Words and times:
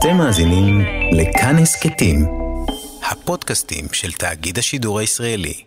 אתם 0.00 0.16
מאזינים 0.16 0.80
לכאן 1.12 1.56
הסכתים, 1.62 2.26
הפודקאסטים 3.10 3.84
של 3.92 4.12
תאגיד 4.12 4.58
השידור 4.58 4.98
הישראלי. 4.98 5.64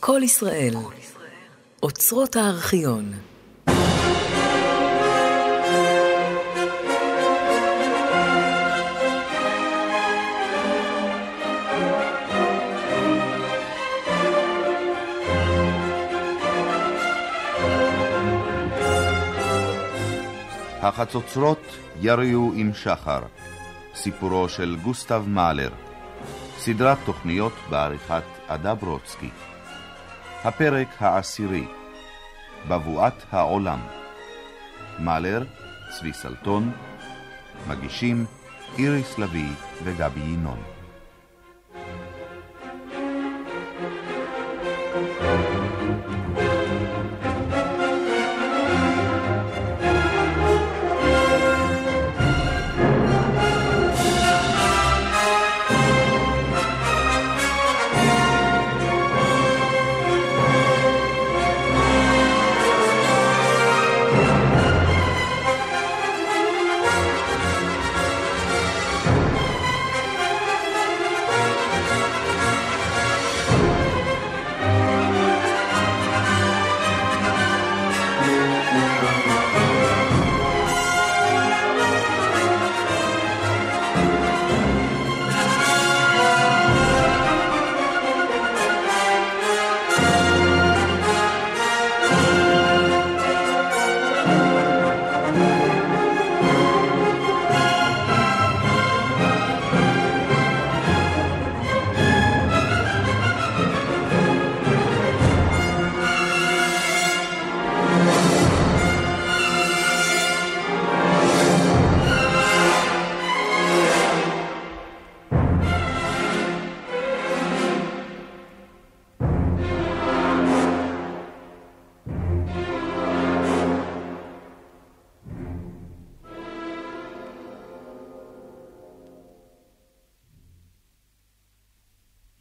כל 0.00 0.20
ישראל, 0.24 0.74
אוצרות 1.82 2.36
הארכיון. 2.36 3.12
החצוצרות 20.82 21.58
יריו 22.00 22.50
עם 22.54 22.70
שחר, 22.74 23.20
סיפורו 23.96 24.48
של 24.48 24.76
גוסטב 24.82 25.24
מאלר, 25.28 25.70
סדרת 26.58 26.98
תוכניות 27.04 27.52
בעריכת 27.70 28.22
עדה 28.48 28.74
ברודסקי. 28.74 29.30
הפרק 30.44 30.88
העשירי, 31.00 31.66
בבואת 32.68 33.14
העולם. 33.32 33.80
מאלר, 34.98 35.42
צבי 35.98 36.12
סלטון, 36.12 36.72
מגישים 37.68 38.26
איריס 38.78 39.18
לביא 39.18 39.52
וגבי 39.84 40.20
ינון. 40.20 40.75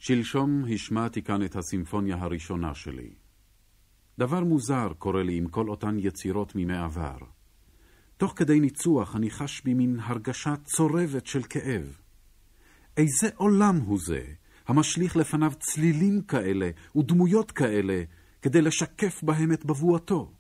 שלשום 0.07 0.63
השמעתי 0.73 1.21
כאן 1.21 1.45
את 1.45 1.55
הסימפוניה 1.55 2.17
הראשונה 2.19 2.73
שלי. 2.73 3.13
דבר 4.17 4.43
מוזר 4.43 4.93
קורה 4.97 5.23
לי 5.23 5.38
עם 5.38 5.47
כל 5.47 5.69
אותן 5.69 5.97
יצירות 5.99 6.55
מימי 6.55 6.77
עבר. 6.77 7.17
תוך 8.17 8.33
כדי 8.35 8.59
ניצוח 8.59 9.16
אני 9.16 9.29
חש 9.29 9.61
בי 9.61 9.73
מין 9.73 9.99
הרגשה 9.99 10.55
צורבת 10.63 11.27
של 11.27 11.43
כאב. 11.43 11.99
איזה 12.97 13.29
עולם 13.35 13.77
הוא 13.77 13.99
זה, 14.05 14.23
המשליך 14.67 15.16
לפניו 15.16 15.51
צלילים 15.59 16.22
כאלה 16.22 16.69
ודמויות 16.95 17.51
כאלה, 17.51 18.03
כדי 18.41 18.61
לשקף 18.61 19.23
בהם 19.23 19.51
את 19.53 19.66
בבואתו? 19.66 20.31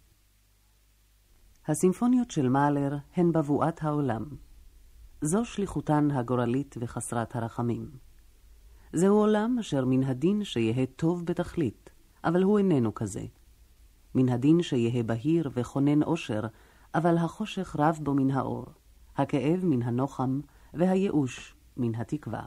הסימפוניות 1.67 2.31
של 2.31 2.49
מאלר 2.49 2.97
הן 3.15 3.31
בבואת 3.31 3.83
העולם. 3.83 4.25
זו 5.21 5.45
שליחותן 5.45 6.11
הגורלית 6.11 6.75
וחסרת 6.79 7.35
הרחמים. 7.35 8.04
זהו 8.93 9.15
עולם 9.15 9.57
אשר 9.59 9.85
מן 9.85 10.03
הדין 10.03 10.43
שיהא 10.43 10.85
טוב 10.95 11.25
בתכלית, 11.25 11.89
אבל 12.23 12.43
הוא 12.43 12.57
איננו 12.57 12.93
כזה. 12.93 13.25
מן 14.15 14.29
הדין 14.29 14.61
שיהא 14.61 15.03
בהיר 15.03 15.49
וכונן 15.53 16.03
עושר, 16.03 16.41
אבל 16.95 17.17
החושך 17.17 17.75
רב 17.79 17.99
בו 18.03 18.13
מן 18.13 18.31
האור, 18.31 18.65
הכאב 19.17 19.65
מן 19.65 19.81
הנוחם, 19.81 20.39
והייאוש 20.73 21.55
מן 21.77 21.95
התקווה. 21.95 22.45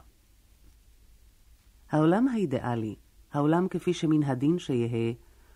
העולם 1.91 2.27
האידיאלי, 2.27 2.95
העולם 3.31 3.67
כפי 3.67 3.93
שמן 3.93 4.23
הדין 4.23 4.59
שיהא, 4.59 5.13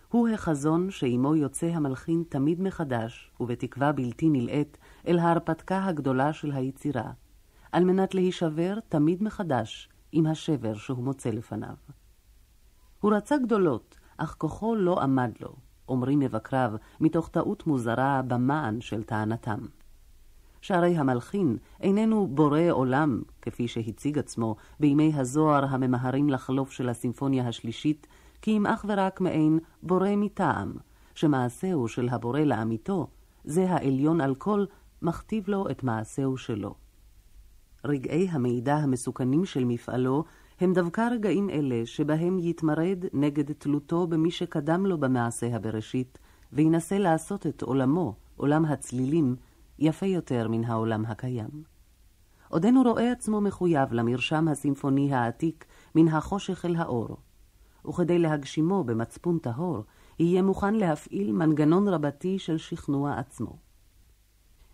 הוא 0.09 0.29
החזון 0.29 0.91
שעמו 0.91 1.35
יוצא 1.35 1.65
המלחין 1.65 2.23
תמיד 2.29 2.61
מחדש, 2.61 3.31
ובתקווה 3.39 3.91
בלתי 3.91 4.29
נלאית, 4.29 4.77
אל 5.07 5.19
ההרפתקה 5.19 5.85
הגדולה 5.85 6.33
של 6.33 6.51
היצירה, 6.51 7.11
על 7.71 7.83
מנת 7.83 8.15
להישבר 8.15 8.79
תמיד 8.89 9.23
מחדש 9.23 9.89
עם 10.15 10.25
השבר 10.25 10.73
שהוא 10.73 11.03
מוצא 11.03 11.29
לפניו. 11.29 11.75
הוא 12.99 13.13
רצה 13.13 13.37
גדולות, 13.37 13.97
אך 14.17 14.35
כוחו 14.37 14.75
לא 14.75 15.01
עמד 15.01 15.31
לו, 15.41 15.55
אומרים 15.89 16.19
מבקריו, 16.19 16.73
מתוך 16.99 17.29
טעות 17.29 17.67
מוזרה 17.67 18.21
במען 18.27 18.81
של 18.81 19.03
טענתם. 19.03 19.59
שהרי 20.61 20.97
המלחין 20.97 21.57
איננו 21.81 22.27
בורא 22.27 22.61
עולם, 22.69 23.21
כפי 23.41 23.67
שהציג 23.67 24.19
עצמו 24.19 24.55
בימי 24.79 25.11
הזוהר 25.15 25.65
הממהרים 25.65 26.29
לחלוף 26.29 26.71
של 26.71 26.89
הסימפוניה 26.89 27.47
השלישית, 27.47 28.07
כי 28.41 28.57
אם 28.57 28.67
אך 28.67 28.85
ורק 28.87 29.21
מעין 29.21 29.59
בורא 29.83 30.15
מטעם, 30.17 30.73
שמעשהו 31.15 31.87
של 31.87 32.09
הבורא 32.09 32.39
לאמיתו, 32.39 33.07
זה 33.43 33.69
העליון 33.69 34.21
על 34.21 34.35
כל, 34.35 34.65
מכתיב 35.01 35.49
לו 35.49 35.69
את 35.69 35.83
מעשהו 35.83 36.37
שלו. 36.37 36.82
רגעי 37.85 38.27
המידע 38.31 38.75
המסוכנים 38.75 39.45
של 39.45 39.65
מפעלו 39.65 40.23
הם 40.59 40.73
דווקא 40.73 41.09
רגעים 41.11 41.49
אלה 41.49 41.85
שבהם 41.85 42.39
יתמרד 42.39 43.05
נגד 43.13 43.51
תלותו 43.51 44.07
במי 44.07 44.31
שקדם 44.31 44.85
לו 44.85 44.97
במעשה 44.97 45.55
הבראשית, 45.55 46.19
וינסה 46.53 46.97
לעשות 46.97 47.47
את 47.47 47.61
עולמו, 47.61 48.15
עולם 48.37 48.65
הצלילים, 48.65 49.35
יפה 49.79 50.05
יותר 50.05 50.47
מן 50.47 50.63
העולם 50.63 51.05
הקיים. 51.05 51.49
עודנו 52.49 52.83
רואה 52.83 53.11
עצמו 53.11 53.41
מחויב 53.41 53.93
למרשם 53.93 54.47
הסימפוני 54.47 55.13
העתיק 55.13 55.65
מן 55.95 56.07
החושך 56.07 56.65
אל 56.65 56.75
האור, 56.75 57.17
וכדי 57.87 58.19
להגשימו 58.19 58.83
במצפון 58.83 59.39
טהור, 59.39 59.83
יהיה 60.19 60.41
מוכן 60.41 60.75
להפעיל 60.75 61.31
מנגנון 61.31 61.87
רבתי 61.87 62.39
של 62.39 62.57
שכנוע 62.57 63.13
עצמו. 63.19 63.57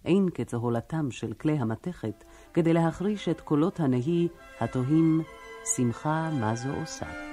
אין 0.05 0.29
כצהולתם 0.33 1.11
של 1.11 1.33
כלי 1.33 1.53
המתכת 1.53 2.23
כדי 2.53 2.73
להחריש 2.73 3.29
את 3.29 3.41
קולות 3.41 3.79
הנהי 3.79 4.27
התוהים 4.59 5.21
שמחה 5.75 6.29
מה 6.39 6.56
זו 6.56 6.69
עושה. 6.79 7.28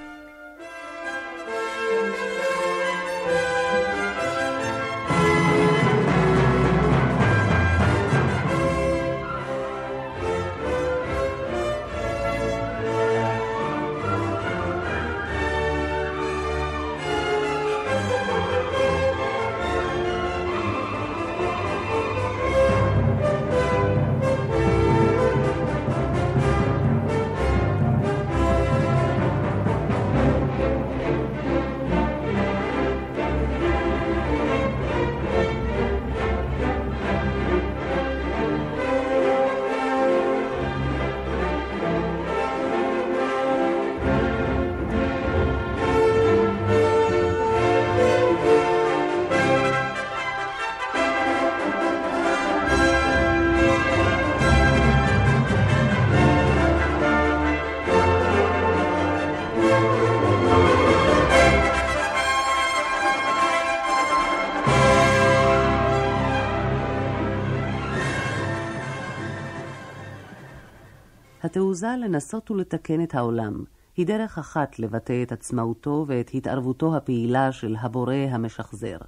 התעוזה 71.56 71.94
לנסות 72.00 72.50
ולתקן 72.50 73.02
את 73.02 73.14
העולם 73.14 73.64
היא 73.96 74.06
דרך 74.06 74.38
אחת 74.38 74.78
לבטא 74.78 75.22
את 75.22 75.32
עצמאותו 75.32 76.04
ואת 76.08 76.30
התערבותו 76.34 76.96
הפעילה 76.96 77.52
של 77.52 77.76
הבורא 77.80 78.14
המשחזר. 78.14 78.98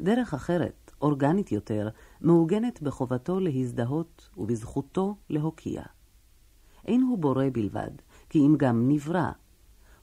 דרך 0.00 0.34
אחרת, 0.34 0.90
אורגנית 1.02 1.52
יותר, 1.52 1.88
מעוגנת 2.20 2.82
בחובתו 2.82 3.40
להזדהות 3.40 4.30
ובזכותו 4.36 5.16
להוקיע. 5.30 5.82
אין 6.86 7.02
הוא 7.02 7.18
בורא 7.18 7.44
בלבד, 7.52 7.90
כי 8.28 8.38
אם 8.38 8.54
גם 8.58 8.88
נברא. 8.88 9.30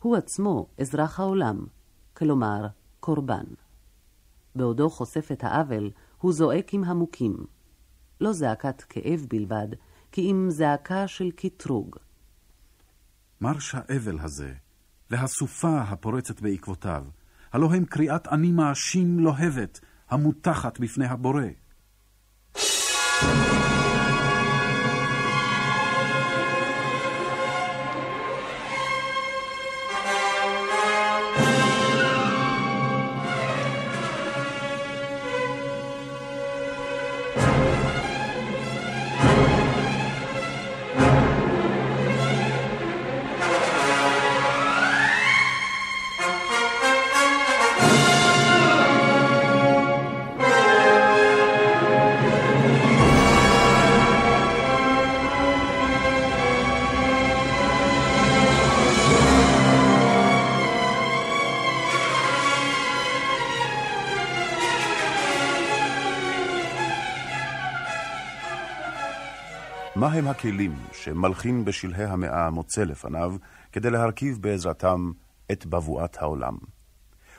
הוא 0.02 0.16
עצמו 0.16 0.68
אזרח 0.78 1.20
העולם, 1.20 1.66
כלומר, 2.14 2.68
קורבן. 3.00 3.46
בעודו 4.56 4.90
חושף 4.90 5.32
את 5.32 5.44
העוול, 5.44 5.92
הוא 6.18 6.34
זועק 6.34 6.74
עם 6.74 6.84
המוכים. 6.84 7.46
לא 8.22 8.34
זעקת 8.34 8.82
כאב 8.82 9.26
בלבד, 9.30 9.68
כי 10.12 10.22
אם 10.22 10.46
זעקה 10.50 11.08
של 11.08 11.32
קטרוג. 11.32 11.96
מרש 13.42 13.76
האבל 13.76 14.20
הזה, 14.20 14.54
והסופה 15.10 15.82
הפורצת 15.82 16.42
בעקבותיו, 16.42 17.06
הלא 17.54 17.74
הם 17.74 17.86
קריאת 17.86 18.28
אני 18.28 18.52
מאשים 18.52 19.20
לוהבת, 19.20 19.80
המוטחת 20.10 20.80
בפני 20.80 21.06
הבורא. 21.06 21.44
מהם 70.22 70.30
הכלים 70.30 70.76
שמלחין 70.92 71.66
בשלהי 71.66 72.06
המאה 72.06 72.50
מוצא 72.50 72.84
לפניו 72.84 73.36
כדי 73.72 73.90
להרכיב 73.90 74.38
בעזרתם 74.42 75.12
את 75.52 75.66
בבואת 75.66 76.22
העולם? 76.22 76.58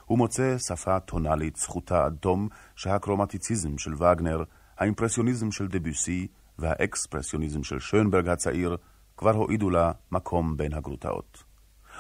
הוא 0.05 0.19
מוצא 0.19 0.57
שפה 0.59 1.01
טונאלית 1.01 1.57
זכותה 1.57 2.05
עד 2.05 2.17
תום 2.21 2.49
שהקרומטיציזם 2.77 3.79
של 3.79 3.95
וגנר, 3.95 4.43
האימפרסיוניזם 4.79 5.51
של 5.51 5.69
דביוסי 5.69 6.27
והאקספרסיוניזם 6.59 7.63
של 7.63 7.79
שוינברג 7.79 8.29
הצעיר 8.29 8.77
כבר 9.17 9.35
הועידו 9.35 9.71
לה 9.71 9.93
מקום 10.13 10.57
בין 10.57 10.75
הגרוטאות. 10.75 11.45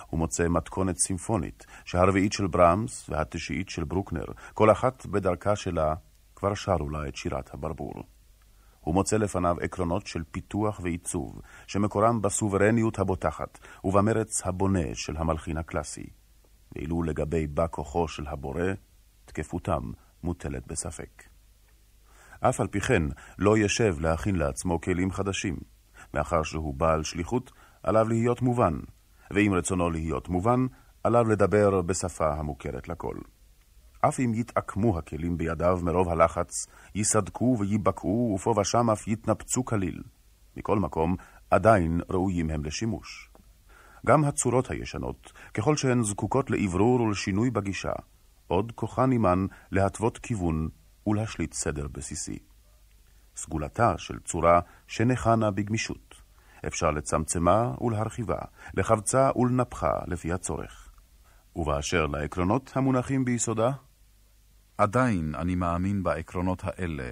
הוא 0.07 0.19
מוצא 0.19 0.49
מתכונת 0.49 0.99
סימפונית, 0.99 1.67
שהרביעית 1.85 2.33
של 2.33 2.47
ברמס 2.47 3.11
והתשיעית 3.11 3.69
של 3.69 3.85
ברוקנר, 3.85 4.25
כל 4.55 4.71
אחת 4.71 5.07
בדרכה 5.07 5.57
שלה, 5.57 5.95
כבר 6.37 6.55
שרו 6.55 6.91
לה 6.91 7.09
את 7.09 7.17
שירת 7.17 7.55
הברבור. 7.55 8.12
הוא 8.83 8.95
מוצא 8.95 9.17
לפניו 9.17 9.57
עקרונות 9.61 10.07
של 10.07 10.23
פיתוח 10.31 10.81
ועיצוב, 10.83 11.41
שמקורם 11.67 12.23
בסוברניות 12.23 12.99
הבוטחת 12.99 13.59
ובמרץ 13.85 14.47
הבונה 14.47 14.95
של 14.95 15.17
המלחין 15.17 15.57
הקלאסי. 15.57 16.07
ואילו 16.75 17.03
לגבי 17.03 17.47
בא 17.47 17.67
כוחו 17.71 18.09
של 18.09 18.27
הבורא, 18.27 18.65
תקפותם 19.25 19.83
מוטלת 20.23 20.67
בספק. 20.67 21.23
אף 22.41 22.61
על 22.61 22.67
פי 22.67 22.81
כן, 22.81 23.03
לא 23.39 23.59
ישב 23.59 23.97
להכין 24.01 24.37
לעצמו 24.37 24.81
כלים 24.81 25.11
חדשים. 25.11 25.57
מאחר 26.15 26.43
שהוא 26.43 26.75
בעל 26.75 27.03
שליחות, 27.03 27.53
עליו 27.83 28.09
להיות 28.09 28.43
מובן, 28.43 28.79
ואם 29.31 29.53
רצונו 29.55 29.91
להיות 29.91 30.29
מובן, 30.29 30.67
עליו 31.05 31.25
לדבר 31.29 31.83
בשפה 31.83 32.35
המוכרת 32.35 32.89
לכל. 32.89 33.17
אף 34.09 34.21
אם 34.21 34.33
יתעקמו 34.35 34.99
הכלים 34.99 35.39
בידיו 35.39 35.79
מרוב 35.83 36.09
הלחץ, 36.09 36.67
ייסדקו 36.95 37.57
וייבקעו, 37.59 38.33
ופה 38.35 38.55
ושם 38.61 38.91
אף 38.91 39.09
יתנפצו 39.09 39.65
כליל. 39.65 40.03
מכל 40.57 40.79
מקום, 40.79 41.17
עדיין 41.51 42.01
ראויים 42.11 42.51
הם 42.51 42.65
לשימוש. 42.65 43.31
גם 44.07 44.25
הצורות 44.25 44.71
הישנות, 44.71 45.33
ככל 45.55 45.77
שהן 45.77 46.03
זקוקות 46.03 46.51
לאוורור 46.51 47.01
ולשינוי 47.01 47.51
בגישה, 47.51 47.93
עוד 48.47 48.73
כוחן 48.75 49.13
עמן 49.13 49.47
להתוות 49.71 50.19
כיוון 50.19 50.69
ולהשליט 51.07 51.53
סדר 51.53 51.89
בסיסי. 51.89 52.39
סגולתה 53.37 53.99
של 53.99 54.19
צורה 54.19 54.61
שנחנה 54.87 55.51
בגמישות. 55.51 56.15
אפשר 56.67 56.91
לצמצמה 56.91 57.75
ולהרחיבה, 57.81 58.39
לחבצה 58.75 59.31
ולנפחה 59.37 59.93
לפי 60.07 60.33
הצורך. 60.33 60.89
ובאשר 61.57 62.07
לעקרונות 62.07 62.73
המונחים 62.75 63.25
ביסודה, 63.25 63.71
עדיין 64.79 65.35
אני 65.35 65.55
מאמין 65.55 66.03
בעקרונות 66.03 66.63
האלה, 66.65 67.11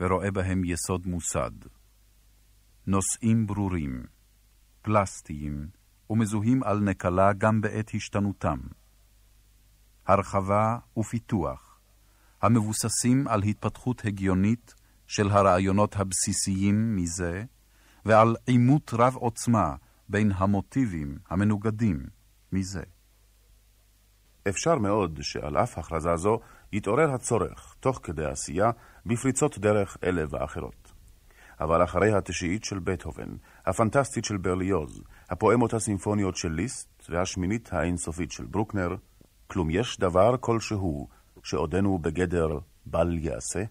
ורואה 0.00 0.30
בהם 0.30 0.62
יסוד 0.64 1.06
מוסד. 1.06 1.50
נושאים 2.86 3.46
ברורים, 3.46 4.02
פלסטיים, 4.82 5.68
ומזוהים 6.10 6.62
על 6.62 6.80
נקלה 6.80 7.32
גם 7.32 7.60
בעת 7.60 7.90
השתנותם. 7.94 8.58
הרחבה 10.06 10.78
ופיתוח, 10.96 11.80
המבוססים 12.42 13.28
על 13.28 13.42
התפתחות 13.42 14.04
הגיונית 14.04 14.74
של 15.06 15.30
הרעיונות 15.30 15.96
הבסיסיים 15.96 16.96
מזה, 16.96 17.44
ועל 18.04 18.36
עימות 18.46 18.90
רב 18.94 19.16
עוצמה 19.16 19.76
בין 20.08 20.32
המוטיבים 20.34 21.18
המנוגדים 21.30 22.06
מזה. 22.52 22.82
אפשר 24.48 24.78
מאוד 24.78 25.18
שעל 25.22 25.56
אף 25.56 25.78
הכרזה 25.78 26.16
זו 26.16 26.40
יתעורר 26.72 27.10
הצורך, 27.10 27.74
תוך 27.80 28.00
כדי 28.02 28.24
עשייה, 28.24 28.70
בפריצות 29.06 29.58
דרך 29.58 29.96
אלה 30.04 30.24
ואחרות. 30.30 30.92
אבל 31.60 31.84
אחרי 31.84 32.12
התשיעית 32.12 32.64
של 32.64 32.78
בטהובן, 32.78 33.36
הפנטסטית 33.66 34.24
של 34.24 34.36
ברליוז, 34.36 35.02
הפואמות 35.30 35.74
הסימפוניות 35.74 36.36
של 36.36 36.52
ליסט 36.52 36.88
והשמינית 37.08 37.72
האינסופית 37.72 38.32
של 38.32 38.44
ברוקנר, 38.44 38.94
כלום 39.46 39.70
יש 39.70 39.98
דבר 39.98 40.36
כלשהו 40.40 41.08
שעודנו 41.42 41.98
בגדר 41.98 42.58
בל 42.86 43.18
יעשה? 43.18 43.62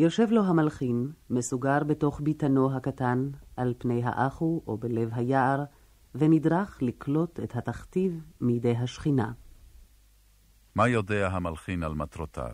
יושב 0.00 0.30
לו 0.30 0.44
המלחין, 0.44 1.12
מסוגר 1.30 1.84
בתוך 1.84 2.20
ביתנו 2.20 2.76
הקטן, 2.76 3.30
על 3.56 3.74
פני 3.78 4.02
האחו 4.04 4.62
או 4.66 4.78
בלב 4.78 5.08
היער, 5.12 5.64
ונדרך 6.14 6.78
לקלוט 6.82 7.40
את 7.40 7.56
התכתיב 7.56 8.24
מידי 8.40 8.76
השכינה. 8.76 9.32
מה 10.74 10.88
יודע 10.88 11.28
המלחין 11.28 11.82
על 11.82 11.94
מטרותיו? 11.94 12.52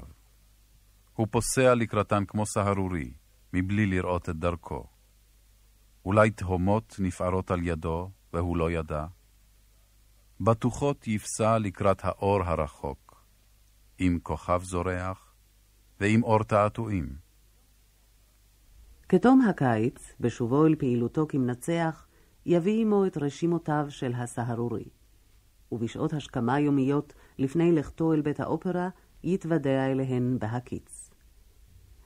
הוא 1.15 1.27
פוסע 1.31 1.75
לקראתן 1.75 2.25
כמו 2.29 2.47
סהרורי, 2.47 3.13
מבלי 3.53 3.87
לראות 3.87 4.29
את 4.29 4.37
דרכו. 4.37 4.85
אולי 6.05 6.31
תהומות 6.31 6.97
נפערות 6.99 7.51
על 7.51 7.61
ידו, 7.63 8.11
והוא 8.33 8.57
לא 8.57 8.71
ידע? 8.71 9.07
בטוחות 10.41 11.09
יפסע 11.09 11.59
לקראת 11.59 12.05
האור 12.05 12.43
הרחוק, 12.43 13.25
עם 13.99 14.19
כוכב 14.23 14.63
זורח 14.63 15.35
ועם 16.01 16.23
אור 16.23 16.45
תעתועים. 16.45 17.26
כתום 19.09 19.41
הקיץ, 19.41 20.15
בשובו 20.21 20.67
אל 20.67 20.75
פעילותו 20.75 21.27
כמנצח, 21.29 22.07
יביא 22.47 22.81
עמו 22.83 23.07
את 23.07 23.17
רשימותיו 23.17 23.87
של 23.89 24.13
הסהרורי. 24.15 24.85
ובשעות 25.73 26.13
השכמה 26.13 26.61
יומיות, 26.61 27.13
לפני 27.39 27.73
לכתו 27.73 28.13
אל 28.13 28.21
בית 28.21 28.41
האופרה, 28.41 28.89
יתוודע 29.25 29.87
אליהן 29.87 30.39
בהקיץ. 30.39 31.11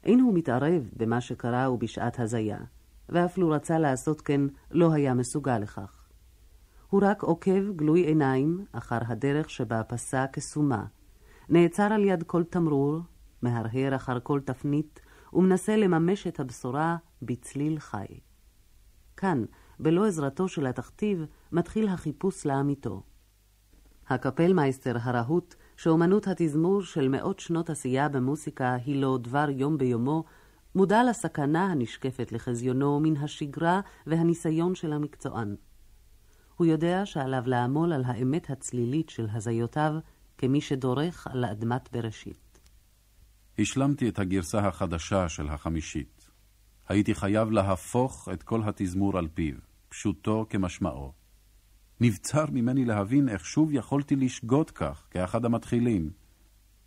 אין 0.04 0.20
הוא 0.20 0.34
מתערב 0.34 0.90
במה 0.96 1.20
שקרה 1.20 1.70
ובשעת 1.70 2.20
הזיה, 2.20 2.58
ואפילו 3.08 3.50
רצה 3.50 3.78
לעשות 3.78 4.20
כן, 4.20 4.40
לא 4.70 4.92
היה 4.92 5.14
מסוגל 5.14 5.58
לכך. 5.58 6.08
הוא 6.90 7.00
רק 7.04 7.22
עוקב 7.22 7.76
גלוי 7.76 8.00
עיניים 8.00 8.64
אחר 8.72 8.98
הדרך 9.06 9.50
שבה 9.50 9.82
פסע 9.82 10.26
כסומה, 10.26 10.84
נעצר 11.48 11.92
על 11.92 12.04
יד 12.04 12.22
כל 12.22 12.44
תמרור, 12.44 12.98
מהרהר 13.42 13.96
אחר 13.96 14.20
כל 14.22 14.40
תפנית, 14.40 15.00
ומנסה 15.32 15.76
לממש 15.76 16.26
את 16.26 16.40
הבשורה 16.40 16.96
בצליל 17.22 17.78
חי. 17.78 18.06
כאן, 19.16 19.44
בלא 19.78 20.06
עזרתו 20.06 20.48
של 20.48 20.66
התכתיב, 20.66 21.24
מתחיל 21.52 21.88
החיפוש 21.88 22.46
לאמיתו. 22.46 23.02
הקפלמייסטר 24.08 24.96
הרהוט, 25.00 25.54
שאומנות 25.76 26.28
התזמור 26.28 26.82
של 26.82 27.08
מאות 27.08 27.38
שנות 27.38 27.70
עשייה 27.70 28.08
במוסיקה 28.08 28.74
היא 28.74 29.00
לו 29.00 29.18
דבר 29.18 29.46
יום 29.50 29.78
ביומו, 29.78 30.24
מודע 30.74 31.04
לסכנה 31.04 31.66
הנשקפת 31.66 32.32
לחזיונו 32.32 33.00
מן 33.00 33.16
השגרה 33.16 33.80
והניסיון 34.06 34.74
של 34.74 34.92
המקצוען. 34.92 35.56
הוא 36.56 36.66
יודע 36.66 37.06
שעליו 37.06 37.42
לעמול 37.46 37.92
על 37.92 38.02
האמת 38.06 38.50
הצלילית 38.50 39.08
של 39.08 39.26
הזיותיו 39.32 39.92
כמי 40.38 40.60
שדורך 40.60 41.26
על 41.26 41.44
אדמת 41.44 41.88
בראשית. 41.92 42.49
השלמתי 43.60 44.08
את 44.08 44.18
הגרסה 44.18 44.58
החדשה 44.58 45.28
של 45.28 45.48
החמישית. 45.48 46.30
הייתי 46.88 47.14
חייב 47.14 47.50
להפוך 47.50 48.28
את 48.32 48.42
כל 48.42 48.62
התזמור 48.64 49.18
על 49.18 49.28
פיו, 49.34 49.54
פשוטו 49.88 50.46
כמשמעו. 50.50 51.12
נבצר 52.00 52.44
ממני 52.52 52.84
להבין 52.84 53.28
איך 53.28 53.44
שוב 53.46 53.72
יכולתי 53.72 54.16
לשגות 54.16 54.70
כך, 54.70 55.06
כאחד 55.10 55.44
המתחילים. 55.44 56.10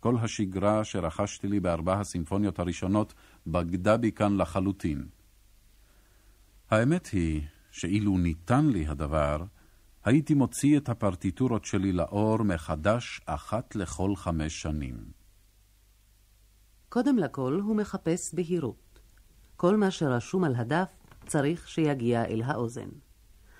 כל 0.00 0.16
השגרה 0.16 0.84
שרכשתי 0.84 1.48
לי 1.48 1.60
בארבע 1.60 2.00
הסימפוניות 2.00 2.58
הראשונות 2.58 3.14
בגדה 3.46 3.96
בי 3.96 4.12
כאן 4.12 4.36
לחלוטין. 4.36 5.06
האמת 6.70 7.06
היא 7.06 7.42
שאילו 7.70 8.18
ניתן 8.18 8.66
לי 8.66 8.86
הדבר, 8.86 9.44
הייתי 10.04 10.34
מוציא 10.34 10.76
את 10.76 10.88
הפרטיטורות 10.88 11.64
שלי 11.64 11.92
לאור 11.92 12.42
מחדש 12.42 13.20
אחת 13.26 13.76
לכל 13.76 14.16
חמש 14.16 14.62
שנים. 14.62 15.23
קודם 16.94 17.18
לכל 17.18 17.60
הוא 17.64 17.76
מחפש 17.76 18.34
בהירות. 18.34 19.00
כל 19.56 19.76
מה 19.76 19.90
שרשום 19.90 20.44
על 20.44 20.54
הדף 20.56 20.92
צריך 21.26 21.68
שיגיע 21.68 22.24
אל 22.24 22.42
האוזן. 22.44 22.88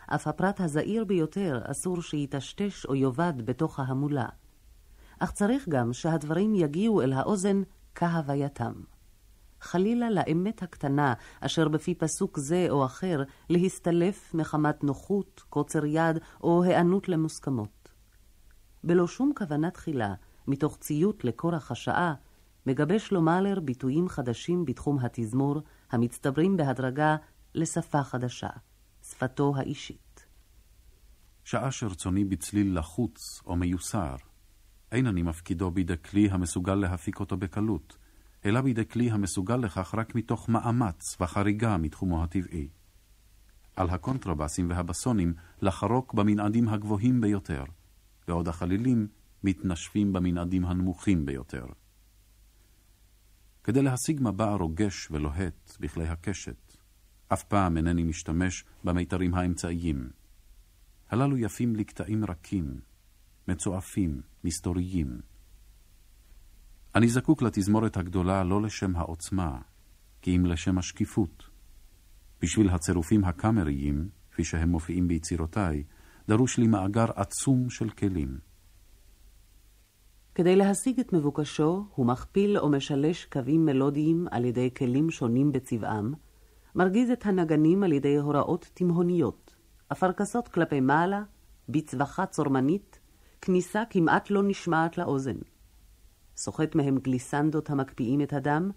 אף 0.07 0.27
הפרט 0.27 0.61
הזעיר 0.61 1.05
ביותר 1.05 1.61
אסור 1.65 2.03
שיטשטש 2.03 2.87
או 2.87 2.95
יאבד 2.95 3.33
בתוך 3.37 3.81
ההמולה. 3.81 4.29
אך 5.19 5.31
צריך 5.31 5.69
גם 5.69 5.93
שהדברים 5.93 6.55
יגיעו 6.55 7.03
אל 7.03 7.13
האוזן 7.13 7.63
כהווייתם. 7.95 8.73
חלילה 9.61 10.11
לאמת 10.11 10.63
הקטנה 10.63 11.15
אשר 11.41 11.69
בפי 11.69 11.95
פסוק 11.95 12.39
זה 12.39 12.67
או 12.71 12.85
אחר 12.85 13.23
להסתלף 13.51 14.35
מחמת 14.35 14.85
נוחות, 14.85 15.43
קוצר 15.51 15.85
יד 15.85 16.19
או 16.43 16.63
היענות 16.63 17.09
למוסכמות. 17.09 17.93
בלא 18.85 19.07
שום 19.07 19.33
כוונה 19.37 19.71
תחילה, 19.71 20.15
מתוך 20.47 20.77
ציות 20.81 21.25
לכורח 21.25 21.71
השעה, 21.71 22.15
מגבש 22.67 23.13
לו 23.13 23.23
מאלר 23.23 23.61
ביטויים 23.61 24.09
חדשים 24.09 24.65
בתחום 24.65 24.99
התזמור, 24.99 25.63
המצטברים 25.91 26.57
בהדרגה 26.57 27.17
לשפה 27.55 28.03
חדשה, 28.03 28.49
שפתו 29.03 29.53
האישית. 29.57 30.27
שעה 31.45 31.71
שרצוני 31.71 32.25
בצליל 32.25 32.79
לחוץ 32.79 33.43
או 33.47 33.57
מיוסר, 33.57 34.17
אין 34.93 35.07
אני 35.07 35.23
מפקידו 35.23 35.71
בידי 35.71 35.95
כלי 36.11 36.31
המסוגל 36.31 36.75
להפיק 36.75 37.21
אותו 37.21 37.37
בקלות, 37.37 37.99
אלא 38.45 38.61
בידי 38.61 38.89
כלי 38.89 39.11
המסוגל 39.11 39.57
לכך 39.57 39.95
רק 39.99 40.15
מתוך 40.15 40.49
מאמץ 40.49 41.17
וחריגה 41.21 41.77
מתחומו 41.77 42.25
הטבעי. 42.25 42.69
על 43.77 43.91
הקונטרבסים 43.91 44.71
והבסונים 44.71 45.35
לחרוק 45.63 46.15
במנעדים 46.15 46.69
הגבוהים 46.69 47.21
ביותר, 47.21 47.65
בעוד 48.29 48.49
החלילים 48.49 49.09
מתנשפים 49.45 50.13
במנעדים 50.13 50.65
הנמוכים 50.65 51.27
ביותר. 51.27 51.67
כדי 53.65 53.83
להשיג 53.83 54.21
מבע 54.23 54.55
רוגש 54.55 55.11
ולוהט 55.11 55.77
בכלי 55.81 56.09
הקשת. 56.09 56.77
אף 57.29 57.43
פעם 57.43 57.77
אינני 57.77 58.03
משתמש 58.03 58.65
במיתרים 58.85 59.35
האמצעיים. 59.35 60.11
הללו 61.11 61.39
יפים 61.39 61.77
לקטעים 61.77 62.25
רכים, 62.25 62.81
מצועפים, 63.49 64.21
מסתוריים. 64.45 65.21
אני 66.95 67.09
זקוק 67.09 67.43
לתזמורת 67.43 67.97
הגדולה 67.97 68.45
לא 68.45 68.63
לשם 68.63 68.97
העוצמה, 68.97 69.61
כי 70.23 70.37
אם 70.37 70.47
לשם 70.47 70.79
השקיפות. 70.79 71.51
בשביל 72.43 72.69
הצירופים 72.69 73.25
הקאמריים, 73.25 74.09
כפי 74.31 74.45
שהם 74.45 74.69
מופיעים 74.69 75.09
ביצירותיי, 75.09 75.85
דרוש 76.29 76.59
לי 76.59 76.67
מאגר 76.67 77.07
עצום 77.17 77.71
של 77.71 77.91
כלים. 77.91 78.39
כדי 80.35 80.57
להשיג 80.57 81.01
את 81.01 81.13
מבוקשו, 81.13 81.85
הוא 81.95 82.07
מכפיל 82.07 82.59
או 82.59 82.69
משלש 82.69 83.25
קווים 83.25 83.67
מלודיים 83.67 84.27
על 84.31 84.45
ידי 84.45 84.71
כלים 84.77 85.11
שונים 85.11 85.53
בצבעם, 85.53 86.15
מרגיז 86.75 87.11
את 87.11 87.27
הנגנים 87.27 87.83
על 87.83 87.93
ידי 87.93 88.17
הוראות 88.17 88.71
תימהוניות, 88.75 89.57
אפרכסות 89.93 90.49
כלפי 90.49 90.81
מעלה, 90.81 91.23
בצווחה 91.69 92.27
צורמנית, 92.27 92.99
כניסה 93.41 93.83
כמעט 93.91 94.31
לא 94.31 94.43
נשמעת 94.43 94.99
לאוזן. 94.99 95.37
סוחט 96.37 96.75
מהם 96.75 96.99
גליסנדות 96.99 97.71
המקפיאים 97.71 98.21
את 98.21 98.33
הדם, 98.33 98.71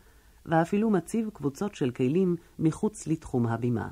ואפילו 0.45 0.89
מציב 0.89 1.29
קבוצות 1.33 1.75
של 1.75 1.91
כלים 1.91 2.35
מחוץ 2.59 3.07
לתחום 3.07 3.47
הבימה. 3.47 3.89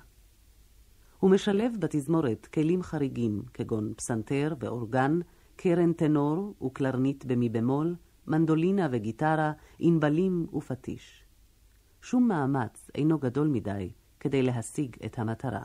הוא 1.20 1.32
משלב 1.32 1.72
בתזמורת 1.80 2.46
כלים 2.46 2.84
חריגים, 2.84 3.42
כגון 3.54 3.94
פסנתר 3.98 4.56
ואורגן, 4.60 5.20
קרן 5.56 5.94
טנור 5.94 6.56
וקלרנית 6.66 7.26
במי 7.26 7.50
במול, 7.50 7.96
מנדולינה 8.28 8.88
וגיטרה, 8.92 9.52
ענבלים 9.80 10.48
ופטיש. 10.54 11.26
שום 12.02 12.28
מאמץ 12.28 12.90
אינו 12.96 13.20
גדול 13.20 13.48
מדי 13.48 13.92
כדי 14.20 14.44
להשיג 14.44 14.96
את 15.06 15.20
המטרה. 15.20 15.64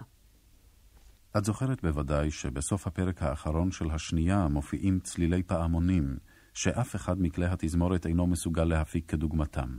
את 1.37 1.45
זוכרת 1.45 1.83
בוודאי 1.83 2.31
שבסוף 2.31 2.87
הפרק 2.87 3.23
האחרון 3.23 3.71
של 3.71 3.91
השנייה 3.91 4.49
מופיעים 4.49 5.01
צלילי 5.01 5.43
פעמונים, 5.43 6.17
שאף 6.55 6.97
אחד 6.97 7.23
מכלי 7.23 7.47
התזמורת 7.47 8.07
אינו 8.07 8.27
מסוגל 8.27 8.65
להפיק 8.65 9.11
כדוגמתם. 9.11 9.79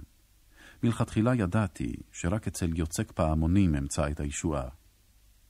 מלכתחילה 0.84 1.36
ידעתי 1.36 1.94
שרק 2.12 2.48
אצל 2.48 2.77
יוצק 2.77 3.12
פעמונים 3.12 3.75
אמצא 3.75 4.10
את 4.12 4.20
הישועה. 4.20 4.68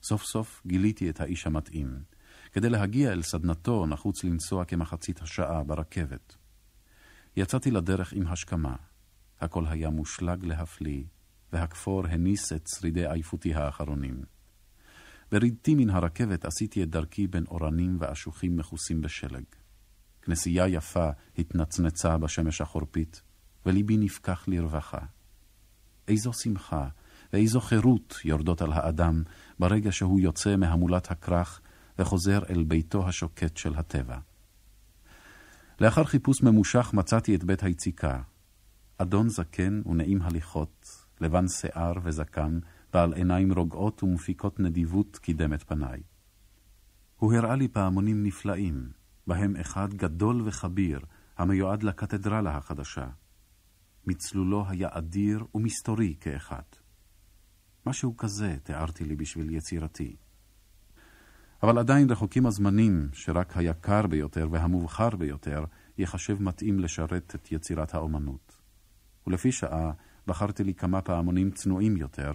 סוף 0.04 0.24
סוף 0.24 0.62
גיליתי 0.66 1.10
את 1.10 1.22
האיש 1.22 1.48
המתאים. 1.48 2.04
כדי 2.52 2.70
להגיע 2.70 3.12
אל 3.12 3.22
סדנתו 3.22 3.86
נחוץ 3.86 4.24
לנסוע 4.24 4.66
כמחצית 4.66 5.22
השעה 5.22 5.64
ברכבת. 5.64 6.38
יצאתי 7.38 7.72
לדרך 7.72 8.14
עם 8.14 8.28
השכמה. 8.28 8.76
הכל 9.40 9.64
היה 9.68 9.90
מושלג 9.90 10.46
להפליא, 10.46 11.04
והכפור 11.54 12.08
הניס 12.08 12.54
את 12.54 12.68
שרידי 12.68 13.08
עייפותי 13.08 13.54
האחרונים. 13.54 14.24
ברידתי 15.32 15.76
מן 15.76 15.90
הרכבת 15.90 16.46
עשיתי 16.46 16.84
את 16.84 16.90
דרכי 16.90 17.28
בין 17.28 17.46
אורנים 17.48 17.98
ואשוחים 18.00 18.58
מכוסים 18.58 19.02
בשלג. 19.02 19.44
כנסייה 20.22 20.68
יפה 20.68 21.10
התנצנצה 21.38 22.18
בשמש 22.18 22.62
החורפית, 22.62 23.22
וליבי 23.66 23.98
נפקח 23.98 24.44
לרווחה. 24.48 25.06
איזו 26.08 26.34
שמחה 26.34 26.88
ואיזו 27.34 27.62
חירות 27.62 28.16
יורדות 28.26 28.62
על 28.62 28.74
האדם 28.74 29.24
ברגע 29.60 29.92
שהוא 29.92 30.20
יוצא 30.20 30.56
מהמולת 30.56 31.12
הכרך 31.12 31.62
וחוזר 32.02 32.40
אל 32.50 32.64
ביתו 32.64 33.08
השוקט 33.08 33.58
של 33.58 33.76
הטבע. 33.76 34.18
לאחר 35.80 36.04
חיפוש 36.04 36.44
ממושך 36.44 36.92
מצאתי 36.94 37.36
את 37.36 37.44
בית 37.44 37.64
היציקה. 37.64 38.22
אדון 38.98 39.30
זקן 39.30 39.82
ונעים 39.86 40.22
הליכות, 40.22 40.86
לבן 41.22 41.48
שיער 41.48 41.94
וזקן, 42.04 42.60
בעל 42.94 43.14
עיניים 43.14 43.54
רוגעות 43.54 44.04
ומפיקות 44.04 44.60
נדיבות 44.60 45.18
קידם 45.18 45.54
את 45.54 45.64
פניי. 45.64 46.02
הוא 47.16 47.34
הראה 47.34 47.56
לי 47.56 47.68
פעמונים 47.68 48.24
נפלאים, 48.24 48.90
בהם 49.28 49.56
אחד 49.56 49.94
גדול 49.94 50.42
וכביר, 50.46 51.00
המיועד 51.38 51.84
לקתדרלה 51.84 52.58
החדשה. 52.58 53.08
מצלולו 54.08 54.66
היה 54.70 54.90
אדיר 54.92 55.46
ומסתורי 55.56 56.16
כאחד. 56.20 56.64
משהו 57.86 58.18
כזה 58.18 58.58
תיארתי 58.64 59.06
לי 59.06 59.16
בשביל 59.16 59.56
יצירתי. 59.56 60.16
אבל 61.64 61.78
עדיין 61.78 62.10
רחוקים 62.10 62.46
הזמנים 62.46 63.10
שרק 63.14 63.58
היקר 63.58 64.08
ביותר 64.08 64.48
והמובחר 64.52 65.10
ביותר 65.10 65.64
ייחשב 65.98 66.42
מתאים 66.42 66.80
לשרת 66.80 67.36
את 67.36 67.52
יצירת 67.52 67.94
האומנות. 67.94 68.58
ולפי 69.28 69.52
שעה 69.52 69.92
בחרתי 70.28 70.64
לי 70.64 70.74
כמה 70.74 71.02
פעמונים 71.02 71.52
צנועים 71.52 71.98
יותר, 71.98 72.32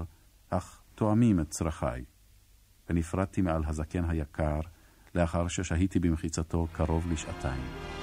אך 0.51 0.83
תואמים 0.95 1.41
את 1.41 1.51
צרכיי. 1.51 2.05
ונפרדתי 2.91 3.43
מעל 3.43 3.63
הזקן 3.67 4.05
היקר 4.11 4.61
לאחר 5.15 5.49
ששהיתי 5.49 5.99
במחיצתו 5.99 6.67
קרוב 6.73 7.13
לשעתיים. 7.13 7.96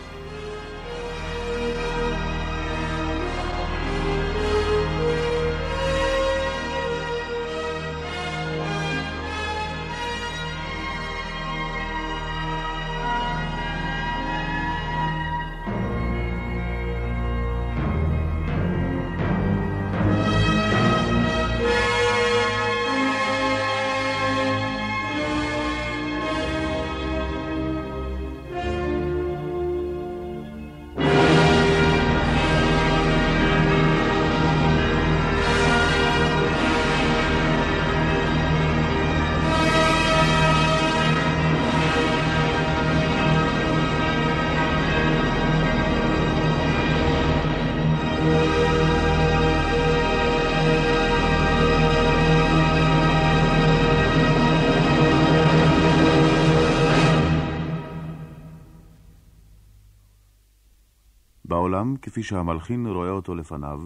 כפי 62.03 62.23
שהמלחין 62.23 62.87
רואה 62.87 63.09
אותו 63.09 63.35
לפניו, 63.35 63.81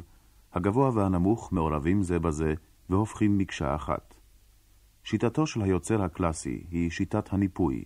הגבוה 0.53 0.91
והנמוך 0.93 1.53
מעורבים 1.53 2.03
זה 2.03 2.19
בזה 2.19 2.53
והופכים 2.89 3.37
מקשה 3.37 3.75
אחת. 3.75 4.13
שיטתו 5.03 5.47
של 5.47 5.61
היוצר 5.61 6.03
הקלאסי 6.03 6.63
היא 6.71 6.89
שיטת 6.89 7.33
הניפוי, 7.33 7.83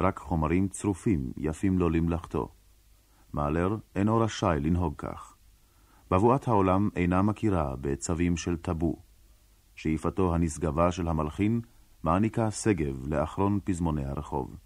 רק 0.00 0.18
חומרים 0.18 0.68
צרופים 0.68 1.32
יפים 1.36 1.78
לו 1.78 1.90
למלאכתו. 1.90 2.48
מאלר 3.34 3.76
אינו 3.96 4.16
רשאי 4.16 4.60
לנהוג 4.60 4.94
כך. 4.98 5.36
בבואת 6.10 6.48
העולם 6.48 6.88
אינה 6.96 7.22
מכירה 7.22 7.76
בצווים 7.80 8.36
של 8.36 8.56
טאבו. 8.56 8.96
שאיפתו 9.74 10.34
הנשגבה 10.34 10.92
של 10.92 11.08
המלחין 11.08 11.60
מעניקה 12.02 12.50
שגב 12.50 13.06
לאחרון 13.06 13.58
פזמוני 13.64 14.04
הרחוב. 14.04 14.56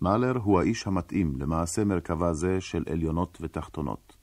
מאלר 0.00 0.38
הוא 0.38 0.60
האיש 0.60 0.86
המתאים 0.86 1.40
למעשה 1.40 1.84
מרכבה 1.84 2.32
זה 2.32 2.60
של 2.60 2.84
עליונות 2.90 3.38
ותחתונות. 3.40 4.16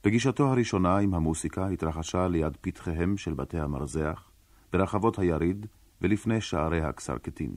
פגישתו 0.00 0.46
הראשונה 0.46 0.98
עם 0.98 1.14
המוסיקה 1.14 1.68
התרחשה 1.68 2.28
ליד 2.28 2.56
פתחיהם 2.60 3.16
של 3.16 3.34
בתי 3.34 3.60
המרזח, 3.60 4.30
ברחבות 4.72 5.18
היריד 5.18 5.66
ולפני 6.00 6.40
שערי 6.40 6.82
הקסרקטין. 6.82 7.56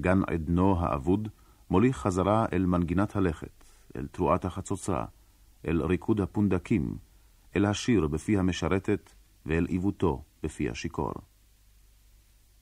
גן 0.00 0.20
עדנו 0.26 0.80
האבוד 0.80 1.28
מוליך 1.70 1.96
חזרה 1.96 2.46
אל 2.52 2.66
מנגינת 2.66 3.16
הלכת, 3.16 3.64
אל 3.96 4.06
תרועת 4.06 4.44
החצוצרה, 4.44 5.04
אל 5.68 5.82
ריקוד 5.82 6.20
הפונדקים, 6.20 6.96
אל 7.56 7.64
השיר 7.64 8.06
בפי 8.06 8.38
המשרתת 8.38 9.14
ואל 9.46 9.66
עיוותו 9.66 10.22
בפי 10.42 10.70
השיכור. 10.70 11.12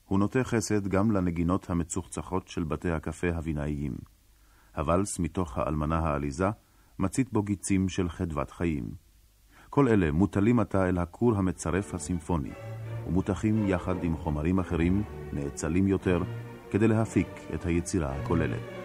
הוא 0.05 0.19
נוטה 0.19 0.43
חסד 0.43 0.87
גם 0.87 1.11
לנגינות 1.11 1.69
המצוחצחות 1.69 2.47
של 2.47 2.63
בתי 2.63 2.91
הקפה 2.91 3.27
הבינאיים. 3.33 3.93
הוואלס 4.75 5.19
מתוך 5.19 5.57
האלמנה 5.57 5.99
העליזה 5.99 6.47
מצית 6.99 7.33
בו 7.33 7.43
גיצים 7.43 7.89
של 7.89 8.09
חדוות 8.09 8.51
חיים. 8.51 8.89
כל 9.69 9.87
אלה 9.87 10.11
מוטלים 10.11 10.59
עתה 10.59 10.89
אל 10.89 10.97
הכור 10.97 11.35
המצרף 11.35 11.93
הסימפוני, 11.93 12.51
ומותחים 13.07 13.67
יחד 13.67 14.03
עם 14.03 14.17
חומרים 14.17 14.59
אחרים, 14.59 15.03
נאצלים 15.33 15.87
יותר, 15.87 16.23
כדי 16.71 16.87
להפיק 16.87 17.27
את 17.53 17.65
היצירה 17.65 18.15
הכוללת. 18.15 18.84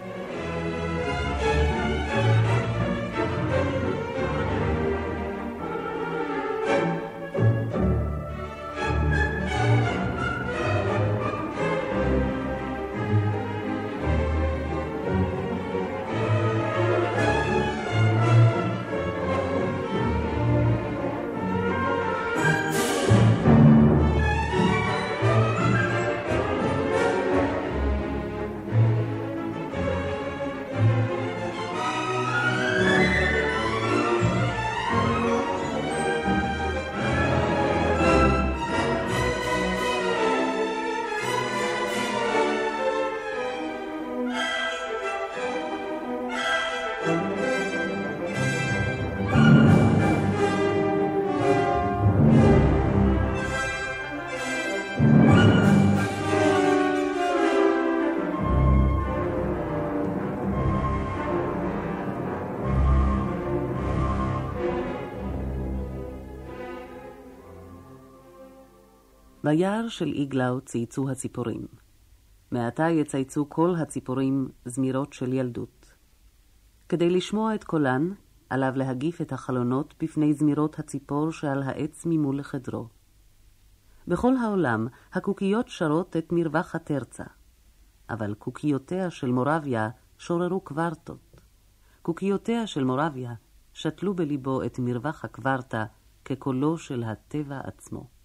ביער 69.51 69.87
של 69.87 70.07
איגלאו 70.07 70.61
צייצו 70.61 71.09
הציפורים. 71.09 71.67
מעתה 72.51 72.89
יצייצו 72.89 73.49
כל 73.49 73.75
הציפורים 73.81 74.49
זמירות 74.65 75.13
של 75.13 75.33
ילדות. 75.33 75.93
כדי 76.89 77.09
לשמוע 77.09 77.55
את 77.55 77.63
קולן, 77.63 78.13
עליו 78.49 78.73
להגיף 78.75 79.21
את 79.21 79.33
החלונות 79.33 79.93
בפני 79.99 80.33
זמירות 80.33 80.79
הציפור 80.79 81.31
שעל 81.31 81.63
העץ 81.63 82.05
ממול 82.05 82.39
לחדרו. 82.39 82.87
בכל 84.07 84.37
העולם 84.37 84.87
הקוקיות 85.13 85.67
שרות 85.67 86.17
את 86.17 86.31
מרווח 86.31 86.75
התרצה, 86.75 87.25
אבל 88.09 88.33
קוקיותיה 88.33 89.09
של 89.09 89.31
מורביה 89.31 89.89
שוררו 90.17 90.59
קוורטות. 90.59 91.41
קוקיותיה 92.01 92.67
של 92.67 92.83
מורביה 92.83 93.33
שתלו 93.73 94.13
בליבו 94.13 94.63
את 94.63 94.79
מרווח 94.79 95.25
הקוורטה 95.25 95.85
כקולו 96.25 96.77
של 96.77 97.03
הטבע 97.03 97.59
עצמו. 97.63 98.20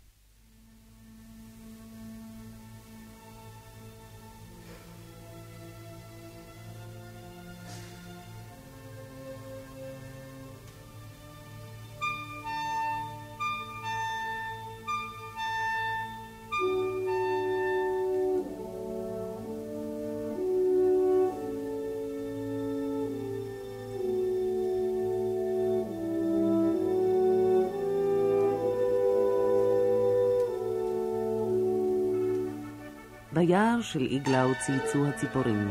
ביער 33.47 33.81
של 33.81 34.01
איגלאו 34.01 34.49
צייצו 34.67 35.07
הציפורים. 35.07 35.71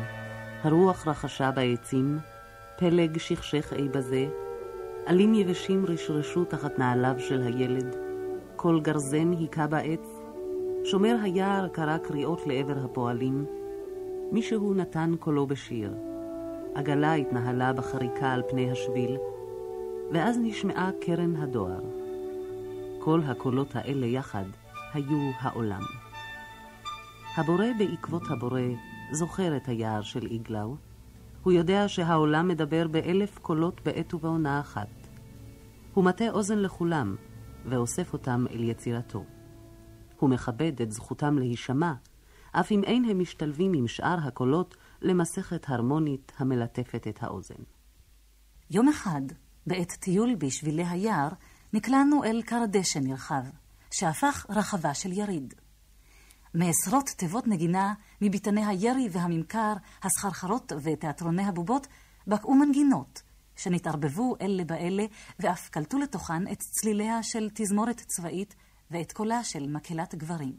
הרוח 0.64 1.08
רחשה 1.08 1.52
בעצים, 1.52 2.20
פלג 2.78 3.18
שכשך 3.18 3.74
אי 3.74 3.90
בזה, 3.90 4.28
עלים 5.06 5.34
יבשים 5.34 5.86
רשרשו 5.86 6.46
תחת 6.46 6.80
נעליו 6.80 7.16
של 7.20 7.42
הילד, 7.42 7.96
כל 8.56 8.80
גרזן 8.84 9.32
היכה 9.32 9.68
בעץ, 9.68 10.08
שומר 10.84 11.16
היער 11.24 11.68
קרא 11.68 11.98
קריאות 11.98 12.48
לעבר 12.48 12.86
הפועלים, 12.86 13.46
מישהו 14.32 14.74
נתן 14.74 15.16
קולו 15.20 15.48
בשיר. 15.48 15.94
עגלה 16.76 17.14
התנהלה 17.14 17.74
בחריקה 17.74 18.32
על 18.32 18.42
פני 18.50 18.72
השביל, 18.72 19.18
ואז 20.12 20.38
נשמעה 20.42 20.90
קרן 21.02 21.36
הדואר. 21.36 21.82
כל 23.00 23.22
הקולות 23.26 23.76
האלה 23.76 24.06
יחד 24.06 24.46
היו 24.94 25.32
העולם. 25.40 26.05
הבורא 27.38 27.66
בעקבות 27.78 28.22
הבורא 28.30 28.62
זוכר 29.12 29.58
את 29.58 29.68
היער 29.68 30.02
של 30.02 30.26
איגלאו. 30.26 30.76
הוא 31.44 31.54
יודע 31.54 31.88
שהעולם 31.88 32.48
מדבר 32.48 32.88
באלף 32.88 33.38
קולות 33.38 33.82
בעת 33.82 34.14
ובעונה 34.14 34.60
אחת. 34.60 34.88
הוא 35.94 36.04
מטה 36.04 36.30
אוזן 36.30 36.60
לכולם, 36.60 37.16
ואוסף 37.66 38.14
אותם 38.14 38.46
אל 38.52 38.64
יצירתו. 38.64 39.24
הוא 40.20 40.30
מכבד 40.30 40.82
את 40.82 40.92
זכותם 40.92 41.38
להישמע, 41.38 41.94
אף 42.52 42.72
אם 42.72 42.84
אין 42.84 43.06
הם 43.06 43.20
משתלבים 43.20 43.74
עם 43.74 43.88
שאר 43.88 44.18
הקולות 44.28 44.76
למסכת 45.02 45.70
הרמונית 45.70 46.32
המלטפת 46.38 47.08
את 47.08 47.24
האוזן. 47.24 47.64
יום 48.72 48.88
אחד, 48.88 49.22
בעת 49.68 49.92
טיול 49.92 50.36
בשבילי 50.36 50.86
היער, 50.86 51.30
נקלענו 51.74 52.24
אל 52.24 52.42
כר 52.46 52.64
דשא 52.72 53.00
נרחב, 53.00 53.44
שהפך 53.92 54.46
רחבה 54.50 54.94
של 54.94 55.12
יריד. 55.12 55.54
מעשרות 56.56 57.10
תיבות 57.10 57.48
נגינה, 57.48 57.94
מביתני 58.22 58.66
הירי 58.66 59.10
והממכר, 59.12 59.74
הסחרחרות 60.04 60.72
ותיאטרוני 60.82 61.44
הבובות, 61.44 61.88
בקעו 62.28 62.56
מנגינות, 62.56 63.22
שנתערבבו 63.56 64.36
אלה 64.42 64.64
באלה, 64.64 65.06
ואף 65.40 65.70
קלטו 65.70 66.00
לתוכן 66.00 66.48
את 66.52 66.60
צליליה 66.60 67.24
של 67.24 67.50
תזמורת 67.54 68.02
צבאית 68.08 68.56
ואת 68.92 69.12
קולה 69.12 69.44
של 69.44 69.68
מקהלת 69.68 70.16
גברים. 70.16 70.54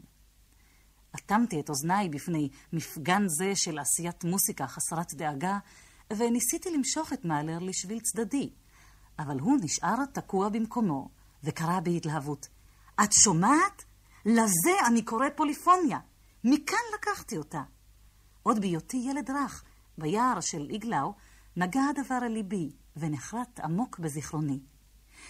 אטמתי 1.15 1.59
את 1.59 1.69
אוזניי 1.69 2.09
בפני 2.09 2.49
מפגן 2.73 3.23
זה 3.27 3.51
של 3.55 3.79
עשיית 3.79 4.23
מוסיקה 4.23 4.67
חסרת 4.67 5.13
דאגה, 5.13 5.57
וניסיתי 6.17 6.69
למשוך 6.71 7.13
את 7.13 7.25
מאלר 7.25 7.59
לשביל 7.59 7.99
צדדי, 7.99 8.49
אבל 9.19 9.39
הוא 9.39 9.57
נשאר 9.61 10.05
תקוע 10.13 10.49
במקומו, 10.49 11.09
וקרא 11.43 11.79
בהתלהבות, 11.79 12.47
את 13.03 13.13
שומעת? 13.13 13.86
לזה 14.27 14.71
אני 14.87 15.01
קורא 15.01 15.25
פוליפוניה. 15.35 15.99
מכאן 16.43 16.77
לקחתי 16.95 17.37
אותה. 17.37 17.61
עוד 18.43 18.61
בהיותי 18.61 18.97
ילד 18.97 19.31
רך, 19.31 19.63
ביער 19.97 20.39
של 20.41 20.67
איגלאו, 20.69 21.13
נגע 21.57 21.81
הדבר 21.89 22.17
אל 22.23 22.31
ליבי 22.31 22.71
ונחרט 22.97 23.59
עמוק 23.59 23.99
בזיכרוני. 23.99 24.59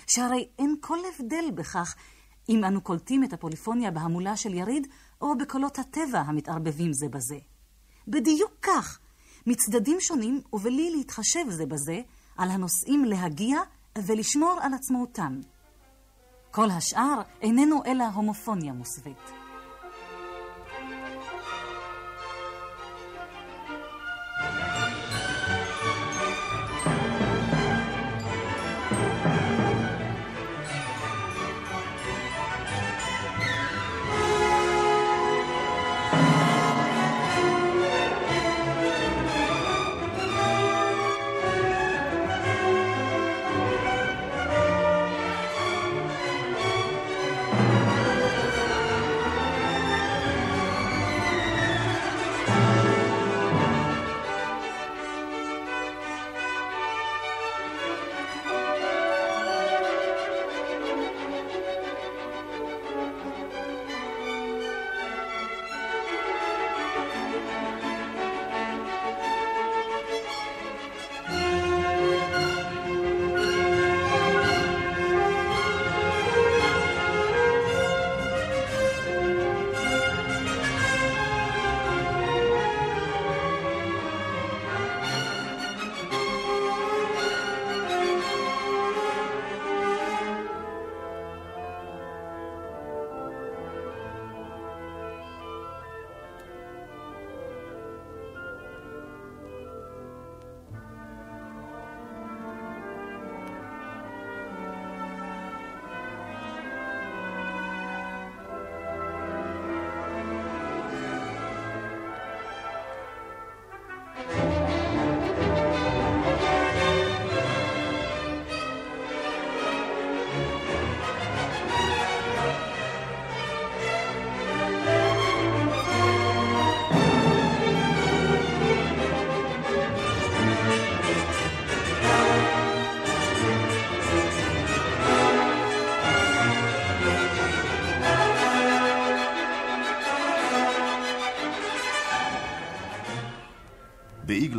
שהרי 0.08 0.50
אין 0.60 0.76
כל 0.82 0.98
הבדל 1.06 1.52
בכך 1.56 1.96
אם 2.50 2.64
אנו 2.64 2.82
קולטים 2.82 3.24
את 3.24 3.34
הפוליפוניה 3.34 3.92
בהמולה 3.92 4.38
של 4.38 4.54
יריד, 4.54 4.88
או 5.22 5.38
בקולות 5.38 5.80
הטבע 5.80 6.20
המתערבבים 6.20 6.94
זה 6.94 7.10
בזה. 7.10 7.38
בדיוק 8.08 8.52
כך, 8.62 9.00
מצדדים 9.48 9.98
שונים 10.00 10.42
ובלי 10.54 10.92
להתחשב 10.92 11.50
זה 11.50 11.66
בזה, 11.66 12.02
על 12.38 12.50
הנושאים 12.50 13.06
להגיע 13.06 13.60
ולשמור 13.98 14.60
על 14.62 14.74
עצמאותם. 14.74 15.42
כל 16.58 16.72
השאר 16.72 17.22
איננו 17.42 17.82
אלא 17.86 18.04
הומופוניה 18.14 18.74
מוסווית. 18.74 19.47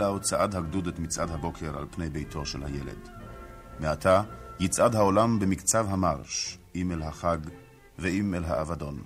אילאו 0.08 0.20
צעד 0.20 0.54
הגדוד 0.54 0.86
את 0.86 0.98
מצעד 0.98 1.30
הבוקר 1.30 1.78
על 1.78 1.86
פני 1.90 2.08
ביתו 2.10 2.46
של 2.46 2.64
הילד. 2.64 3.08
מעתה 3.80 4.22
יצעד 4.60 4.94
העולם 4.94 5.38
במקצב 5.38 5.86
המרש, 5.88 6.58
אם 6.74 6.92
אל 6.92 7.02
החג 7.02 7.38
ואם 7.98 8.34
אל 8.34 8.44
האבדון. 8.44 9.02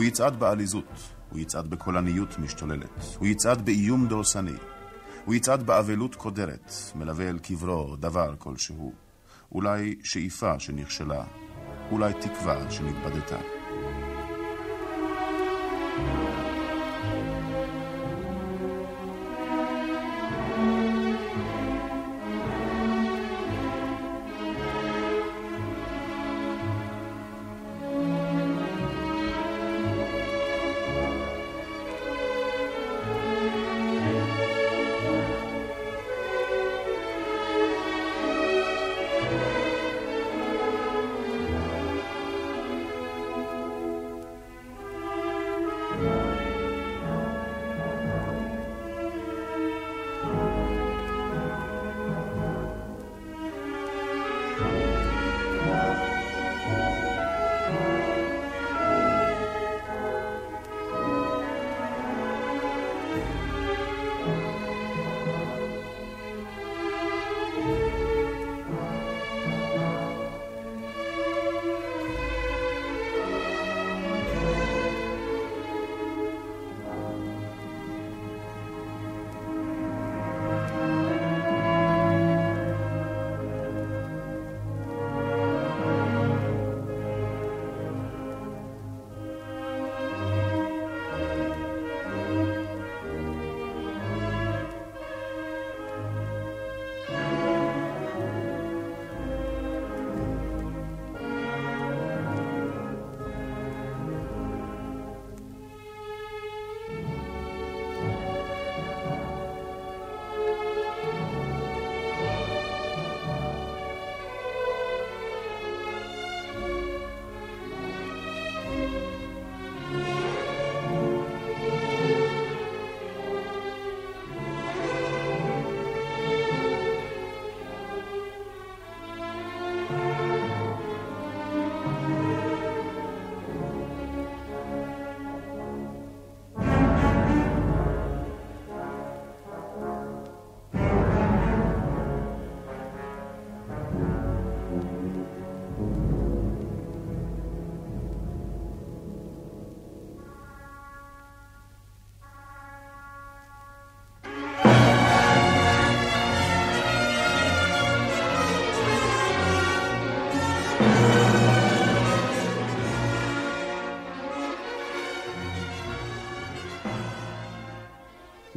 הוא 0.00 0.04
יצעד 0.04 0.40
בעליזות, 0.40 1.14
הוא 1.30 1.38
יצעד 1.38 1.70
בקולניות 1.70 2.38
משתוללת, 2.38 2.90
הוא 3.18 3.26
יצעד 3.26 3.64
באיום 3.64 4.06
דורסני, 4.06 4.56
הוא 5.24 5.34
יצעד 5.34 5.62
באבלות 5.62 6.14
קודרת, 6.14 6.72
מלווה 6.94 7.28
אל 7.28 7.38
קברו 7.38 7.96
דבר 7.96 8.34
כלשהו, 8.38 8.92
אולי 9.52 9.96
שאיפה 10.02 10.58
שנכשלה, 10.58 11.24
אולי 11.90 12.12
תקווה 12.12 12.70
שנתבדתה. 12.70 13.59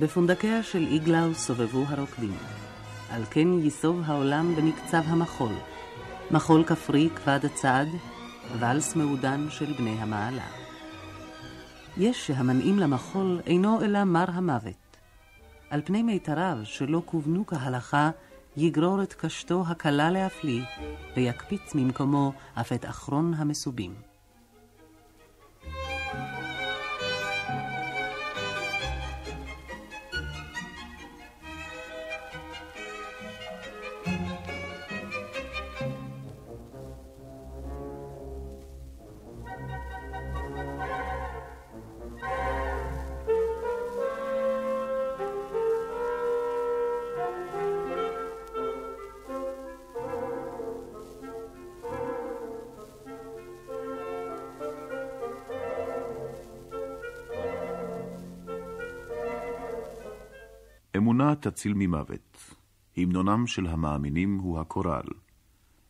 בפונדקיה 0.04 0.64
של 0.64 0.88
איגלאו 0.88 1.34
סובבו 1.34 1.84
הרוקדים. 1.88 2.38
על 3.10 3.24
כן 3.30 3.48
ייסוב 3.60 4.02
העולם 4.06 4.56
במקצב 4.56 5.02
המחול. 5.06 5.54
מחול 6.32 6.64
כפרי 6.64 7.10
כבד 7.16 7.40
הצעד, 7.46 7.88
ואלס 8.60 8.96
מעודן 8.96 9.48
של 9.50 9.74
בני 9.74 9.96
המעלה. 10.00 10.46
יש 11.98 12.28
שהמנעים 12.28 12.80
למחול 12.80 13.42
אינו 13.46 13.82
אלא 13.82 14.04
מר 14.04 14.26
המוות. 14.28 14.98
על 15.70 15.82
פני 15.86 16.04
מיתריו 16.04 16.58
שלא 16.64 17.02
כוונו 17.06 17.46
כהלכה, 17.48 18.10
יגרור 18.58 19.04
את 19.04 19.14
קשתו 19.14 19.64
הקלה 19.68 20.12
להפליא, 20.12 20.64
ויקפיץ 21.16 21.76
ממקומו 21.76 22.34
אף 22.56 22.74
את 22.74 22.86
אחרון 22.86 23.34
המסובים. 23.34 24.13
אמונה 60.98 61.36
תציל 61.36 61.74
ממוות. 61.76 62.56
המנונם 62.98 63.48
של 63.48 63.68
המאמינים 63.68 64.38
הוא 64.38 64.60
הקורל. 64.60 65.04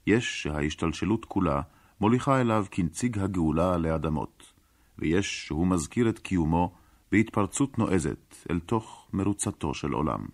יש 0.07 0.43
שההשתלשלות 0.43 1.25
כולה 1.25 1.61
מוליכה 2.01 2.41
אליו 2.41 2.65
כנציג 2.71 3.19
הגאולה 3.19 3.73
עלי 3.73 3.95
אדמות, 3.95 4.53
ויש 4.99 5.47
שהוא 5.47 5.67
מזכיר 5.67 6.09
את 6.09 6.19
קיומו 6.19 6.75
בהתפרצות 7.11 7.77
נועזת 7.77 8.35
אל 8.51 8.59
תוך 8.59 9.07
מרוצתו 9.13 9.73
של 9.73 9.91
עולם. 9.91 10.25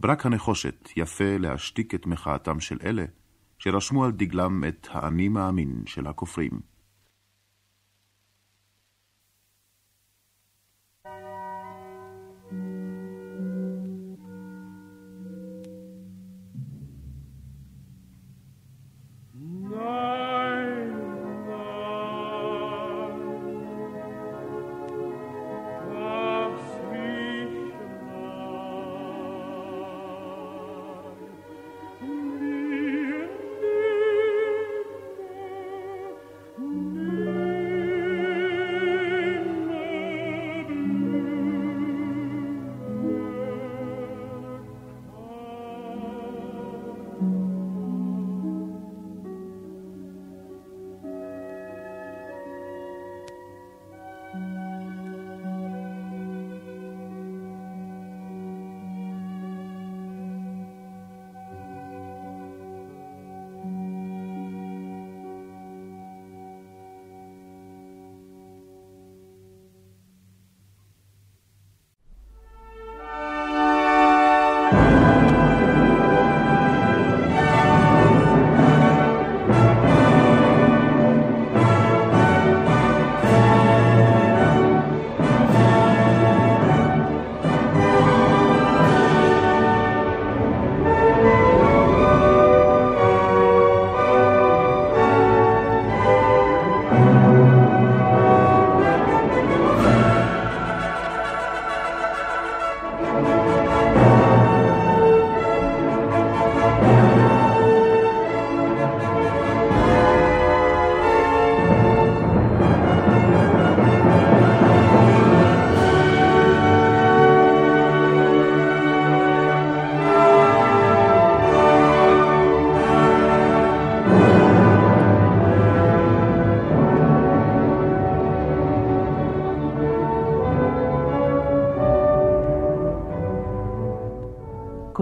ברק 0.00 0.26
הנחושת 0.26 0.88
יפה 0.96 1.36
להשתיק 1.38 1.94
את 1.94 2.06
מחאתם 2.06 2.60
של 2.60 2.78
אלה 2.84 3.04
שרשמו 3.58 4.04
על 4.04 4.12
דגלם 4.12 4.64
את 4.68 4.88
האני 4.90 5.28
מאמין 5.28 5.82
של 5.86 6.06
הכופרים. 6.06 6.69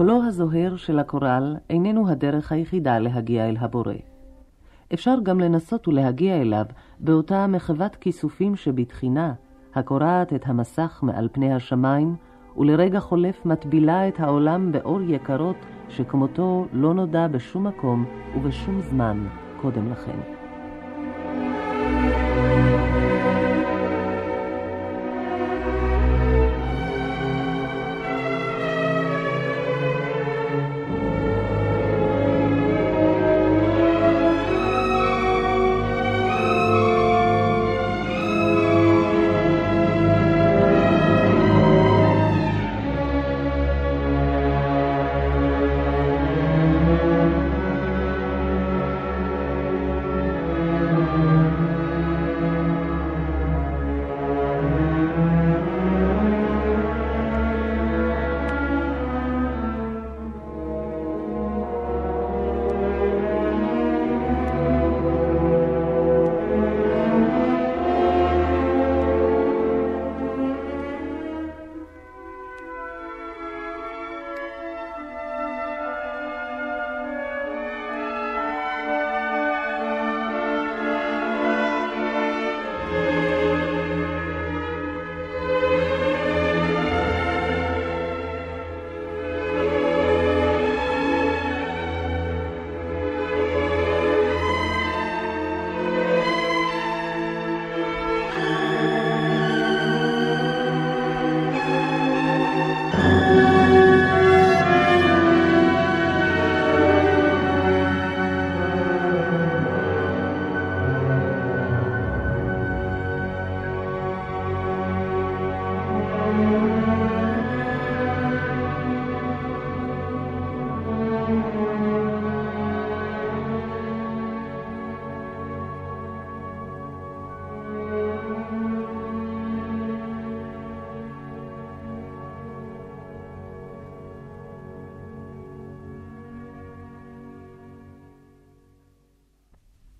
קולו 0.09 0.23
הזוהר 0.23 0.75
של 0.75 0.99
הקורל 0.99 1.55
איננו 1.69 2.09
הדרך 2.09 2.51
היחידה 2.51 2.99
להגיע 2.99 3.49
אל 3.49 3.57
הבורא. 3.59 3.93
אפשר 4.93 5.15
גם 5.23 5.39
לנסות 5.39 5.87
ולהגיע 5.87 6.41
אליו 6.41 6.65
באותה 6.99 7.47
מחוות 7.47 7.95
כיסופים 7.95 8.55
שבתחינה, 8.55 9.33
הקורעת 9.75 10.33
את 10.33 10.47
המסך 10.47 10.99
מעל 11.03 11.29
פני 11.31 11.53
השמיים, 11.53 12.15
ולרגע 12.57 12.99
חולף 12.99 13.45
מטבילה 13.45 14.07
את 14.07 14.19
העולם 14.19 14.71
באור 14.71 15.01
יקרות 15.01 15.65
שכמותו 15.89 16.65
לא 16.73 16.93
נודע 16.93 17.27
בשום 17.27 17.67
מקום 17.67 18.05
ובשום 18.35 18.81
זמן 18.81 19.27
קודם 19.61 19.91
לכן. 19.91 20.38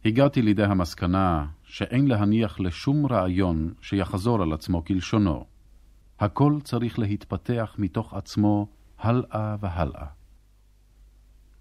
הגעתי 0.09 0.41
לידי 0.41 0.63
המסקנה 0.63 1.45
שאין 1.63 2.07
להניח 2.07 2.59
לשום 2.59 3.05
רעיון 3.05 3.73
שיחזור 3.81 4.41
על 4.41 4.53
עצמו 4.53 4.85
כלשונו. 4.85 5.45
הכל 6.19 6.57
צריך 6.63 6.99
להתפתח 6.99 7.75
מתוך 7.77 8.13
עצמו 8.13 8.67
הלאה 8.99 9.55
והלאה. 9.59 10.05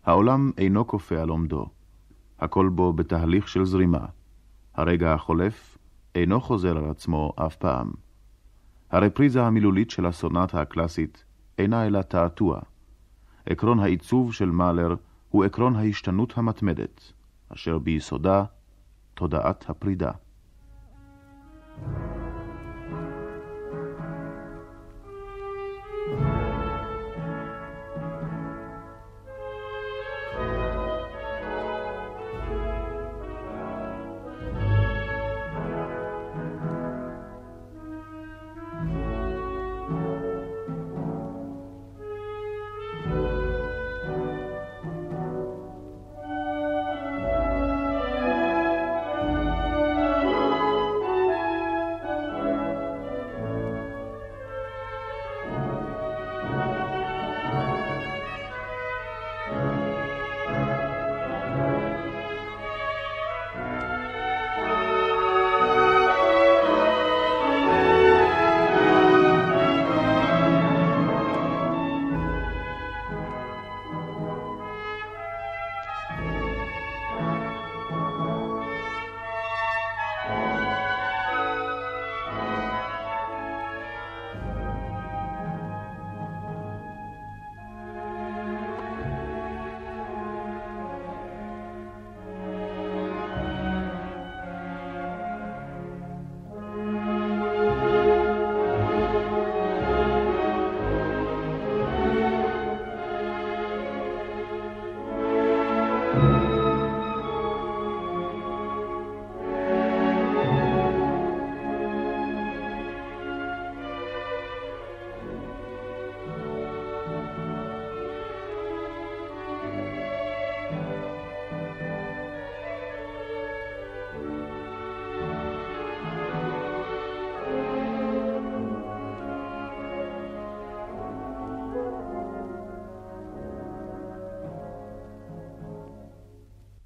העולם 0.04 0.50
אינו 0.58 0.86
כופה 0.86 1.22
על 1.22 1.28
עומדו. 1.28 1.66
הכל 2.38 2.68
בו 2.68 2.92
בתהליך 2.92 3.48
של 3.48 3.64
זרימה. 3.64 4.06
הרגע 4.74 5.14
החולף 5.14 5.78
אינו 6.14 6.40
חוזר 6.40 6.78
על 6.78 6.90
עצמו 6.90 7.32
אף 7.36 7.56
פעם. 7.56 7.90
הרפריזה 8.90 9.42
המילולית 9.42 9.90
של 9.90 10.06
הסונטה 10.06 10.60
הקלאסית 10.60 11.24
אינה 11.58 11.86
אלא 11.86 12.02
תעתוע. 12.02 12.60
עקרון 13.46 13.78
העיצוב 13.78 14.34
של 14.34 14.50
מאלר 14.50 14.94
הוא 15.28 15.44
עקרון 15.44 15.76
ההשתנות 15.76 16.38
המתמדת. 16.38 17.17
אשר 17.52 17.78
ביסודה 17.78 18.44
תודעת 19.14 19.70
הפרידה. 19.70 20.10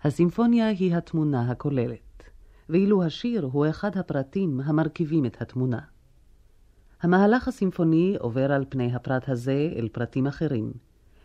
הסימפוניה 0.04 0.68
היא 0.68 0.96
התמונה 0.96 1.50
הכוללת, 1.50 2.22
ואילו 2.68 3.02
השיר 3.02 3.48
הוא 3.52 3.66
אחד 3.70 3.96
הפרטים 3.96 4.60
המרכיבים 4.64 5.26
את 5.26 5.42
התמונה. 5.42 5.78
המהלך 7.02 7.48
הסימפוני 7.48 8.16
עובר 8.18 8.52
על 8.52 8.64
פני 8.68 8.94
הפרט 8.94 9.28
הזה 9.28 9.72
אל 9.76 9.88
פרטים 9.92 10.26
אחרים, 10.26 10.72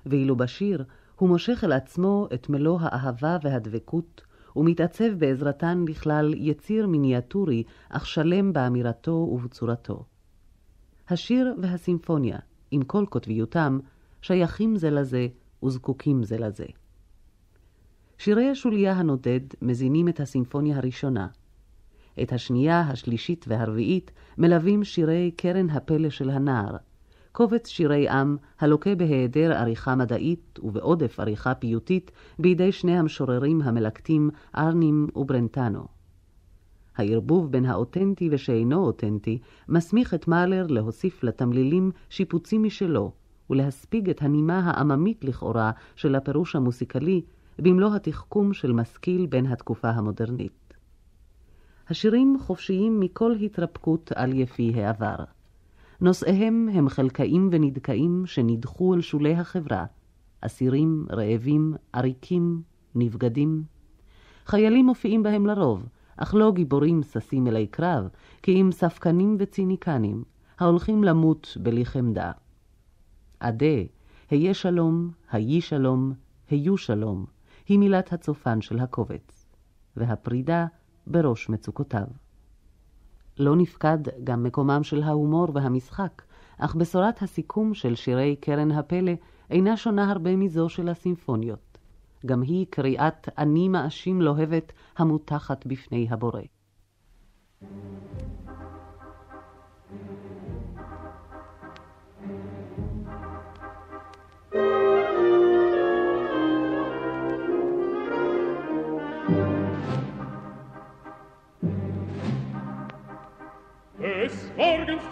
ואילו 0.05 0.36
בשיר 0.36 0.84
הוא 1.15 1.30
מושך 1.30 1.63
אל 1.63 1.71
עצמו 1.71 2.28
את 2.34 2.49
מלוא 2.49 2.80
האהבה 2.82 3.38
והדבקות, 3.43 4.21
ומתעצב 4.55 5.13
בעזרתן 5.17 5.86
לכלל 5.88 6.34
יציר 6.38 6.88
מיניאטורי, 6.88 7.63
אך 7.89 8.05
שלם 8.05 8.53
באמירתו 8.53 9.11
ובצורתו. 9.11 10.03
השיר 11.09 11.55
והסימפוניה, 11.61 12.38
עם 12.71 12.84
כל 12.84 13.05
כותביותם, 13.09 13.80
שייכים 14.21 14.75
זה 14.75 14.89
לזה 14.89 15.28
וזקוקים 15.63 16.23
זה 16.23 16.38
לזה. 16.38 16.65
שירי 18.18 18.49
השוליה 18.49 18.93
הנודד 18.93 19.39
מזינים 19.61 20.07
את 20.07 20.20
הסימפוניה 20.20 20.78
הראשונה. 20.78 21.28
את 22.22 22.34
השנייה, 22.34 22.82
השלישית 22.82 23.45
והרביעית 23.47 24.11
מלווים 24.38 24.84
שירי 24.84 25.32
קרן 25.36 25.70
הפלא 25.70 26.09
של 26.09 26.30
הנער, 26.30 26.76
קובץ 27.32 27.68
שירי 27.68 28.09
עם 28.09 28.38
הלוקה 28.59 28.95
בהיעדר 28.95 29.53
עריכה 29.53 29.95
מדעית 29.95 30.59
ובעודף 30.63 31.20
עריכה 31.20 31.55
פיוטית 31.55 32.11
בידי 32.39 32.72
שני 32.72 32.97
המשוררים 32.97 33.61
המלקטים 33.61 34.30
ארנים 34.55 35.07
וברנטנו. 35.15 35.86
הערבוב 36.95 37.51
בין 37.51 37.65
האותנטי 37.65 38.30
ושאינו 38.32 38.86
אותנטי 38.86 39.39
מסמיך 39.70 40.13
את 40.13 40.28
מאלר 40.28 40.68
להוסיף 40.68 41.24
לתמלילים 41.24 41.91
שיפוצים 42.09 42.63
משלו 42.63 43.11
ולהספיג 43.49 44.09
את 44.09 44.22
הנימה 44.22 44.59
העממית 44.59 45.24
לכאורה 45.24 45.72
של 45.95 46.15
הפירוש 46.15 46.55
המוסיקלי 46.55 47.22
במלוא 47.60 47.95
התחכום 47.95 48.53
של 48.53 48.72
משכיל 48.72 49.26
בין 49.26 49.45
התקופה 49.45 49.89
המודרנית. 49.89 50.74
השירים 51.89 52.38
חופשיים 52.39 52.99
מכל 52.99 53.36
התרפקות 53.41 54.12
על 54.16 54.34
יפי 54.34 54.74
העבר. 54.76 55.16
נושאיהם 56.01 56.70
הם 56.74 56.89
חלקאים 56.89 57.49
ונדכאים 57.51 58.24
שנדחו 58.26 58.93
אל 58.93 59.01
שולי 59.01 59.34
החברה, 59.34 59.86
אסירים, 60.41 61.05
רעבים, 61.12 61.74
עריקים, 61.93 62.62
נבגדים. 62.95 63.64
חיילים 64.45 64.86
מופיעים 64.86 65.24
בהם 65.24 65.45
לרוב, 65.45 65.86
אך 66.18 66.36
לא 66.36 66.51
גיבורים 66.51 67.03
ששים 67.03 67.47
אלי 67.47 67.68
קרב, 67.68 68.08
כי 68.43 68.62
אם 68.62 68.70
ספקנים 68.72 69.38
וציניקנים, 69.39 70.24
ההולכים 70.60 71.03
למות 71.03 71.58
בלי 71.62 71.86
חמדה. 71.86 72.32
עדה, 73.39 73.66
היה 74.30 74.53
שלום, 74.53 75.12
היי 75.32 75.62
שלום, 75.62 76.14
היו 76.49 76.78
שלום, 76.78 77.26
היא 77.68 77.80
מילת 77.80 78.13
הצופן 78.13 78.61
של 78.61 78.80
הקובץ, 78.80 79.45
והפרידה 79.97 80.65
בראש 81.07 81.49
מצוקותיו. 81.49 82.07
לא 83.39 83.55
נפקד 83.55 83.97
גם 84.24 84.43
מקומם 84.43 84.84
של 84.84 85.03
ההומור 85.03 85.47
והמשחק, 85.53 86.22
אך 86.57 86.76
בשורת 86.76 87.22
הסיכום 87.22 87.74
של 87.74 87.95
שירי 87.95 88.36
קרן 88.36 88.72
הפלא 88.72 89.11
אינה 89.49 89.78
שונה 89.78 90.11
הרבה 90.11 90.36
מזו 90.36 90.70
של 90.70 90.89
הסימפוניות. 90.89 91.78
גם 92.26 92.41
היא 92.41 92.65
קריאת 92.70 93.30
אני 93.38 93.70
מאשים 93.70 94.22
לוהבת 94.22 94.74
המותחת 94.97 95.65
בפני 95.65 96.07
הבורא. 96.09 96.41
morgens 97.61 98.46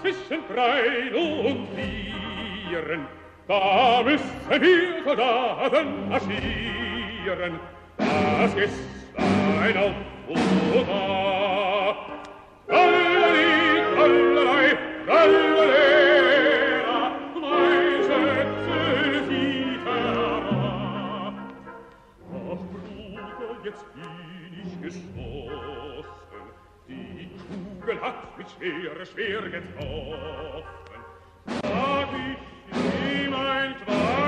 zwischen 0.06 0.44
Frein 0.54 1.16
und 1.16 1.68
Vieren, 1.74 3.08
da 3.48 4.04
müssen 4.04 4.24
wir 4.50 5.04
Soldaten 5.04 6.10
marschieren. 6.10 7.60
Das 7.98 8.54
ist 8.54 8.80
ein 9.18 9.78
Auf 9.78 9.96
und 10.28 10.90
Ab. 10.90 11.98
Trallalei, 12.68 13.84
trallalei, 13.96 14.78
trallalei, 15.08 16.05
vogel 27.96 28.02
hat 28.02 28.38
mich 28.38 28.48
schwere, 28.50 29.06
schwer 29.06 29.42
getroffen. 29.42 30.64
Sag 31.62 32.08
ich 32.14 33.26
ihm 33.26 33.34
ein 33.34 33.76
Traum, 33.86 34.25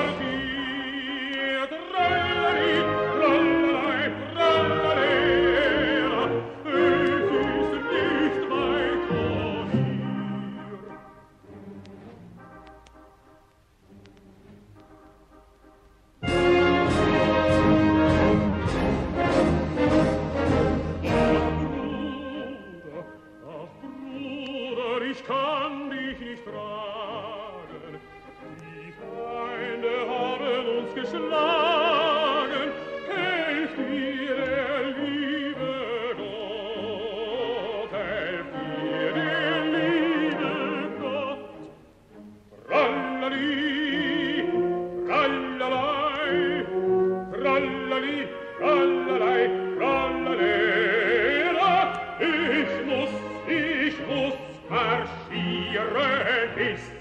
ich 52.28 52.86
muss, 52.86 53.10
ich 53.48 53.98
muss 54.08 54.34
marschieren 54.70 56.50
bis 56.56 56.97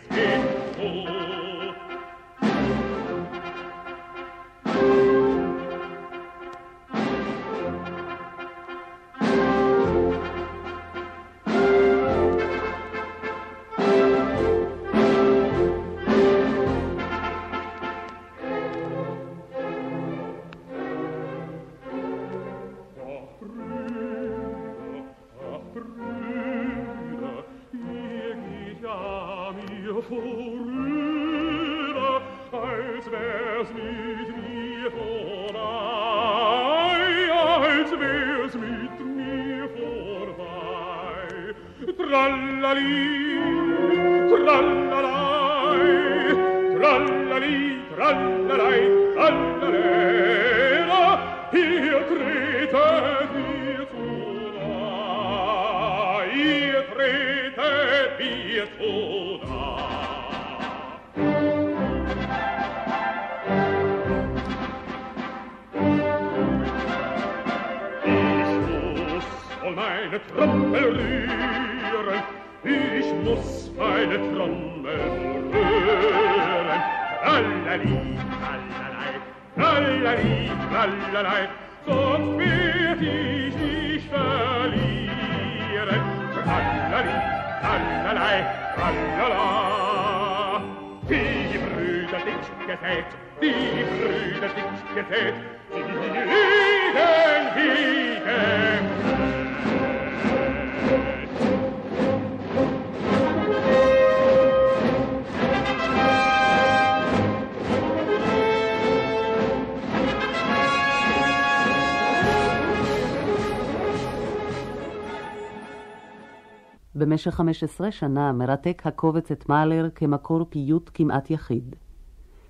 במשך 116.99 117.34
15 117.34 117.90
שנה 117.90 118.32
מרתק 118.32 118.82
הקובץ 118.84 119.30
את 119.30 119.49
מאלר 119.49 119.88
כמקור 119.94 120.44
פיוט 120.51 120.90
כמעט 120.94 121.30
יחיד. 121.30 121.76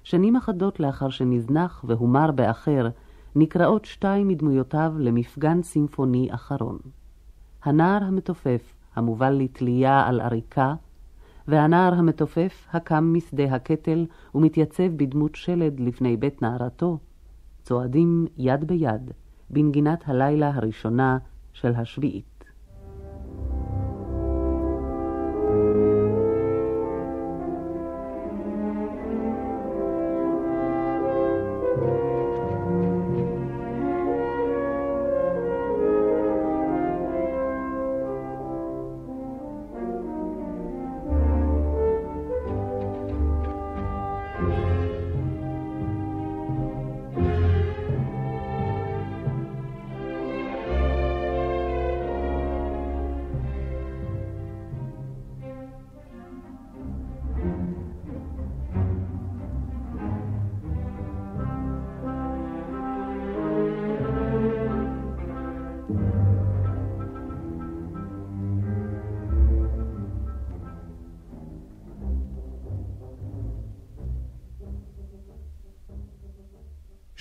שנים 0.04 0.36
אחדות 0.36 0.80
לאחר 0.80 1.08
שנזנח 1.08 1.84
והומר 1.88 2.30
באחר, 2.30 2.88
נקראות 3.36 3.84
שתיים 3.84 4.28
מדמויותיו 4.28 4.92
למפגן 4.98 5.62
סימפוני 5.62 6.28
אחרון. 6.30 6.78
הנער 7.64 8.04
המתופף, 8.04 8.74
המובל 8.94 9.32
לתלייה 9.32 10.06
על 10.06 10.20
עריקה, 10.20 10.74
והנער 11.48 11.94
המתופף 11.94 12.66
הקם 12.72 13.14
משדה 13.16 13.44
הקטל 13.44 14.06
ומתייצב 14.34 14.88
בדמות 14.96 15.34
שלד 15.34 15.80
לפני 15.80 16.16
בית 16.16 16.42
נערתו, 16.42 16.98
צועדים 17.62 18.26
יד 18.36 18.64
ביד 18.64 19.10
בנגינת 19.50 20.02
הלילה 20.06 20.50
הראשונה 20.54 21.18
של 21.52 21.74
השביעית. 21.74 22.35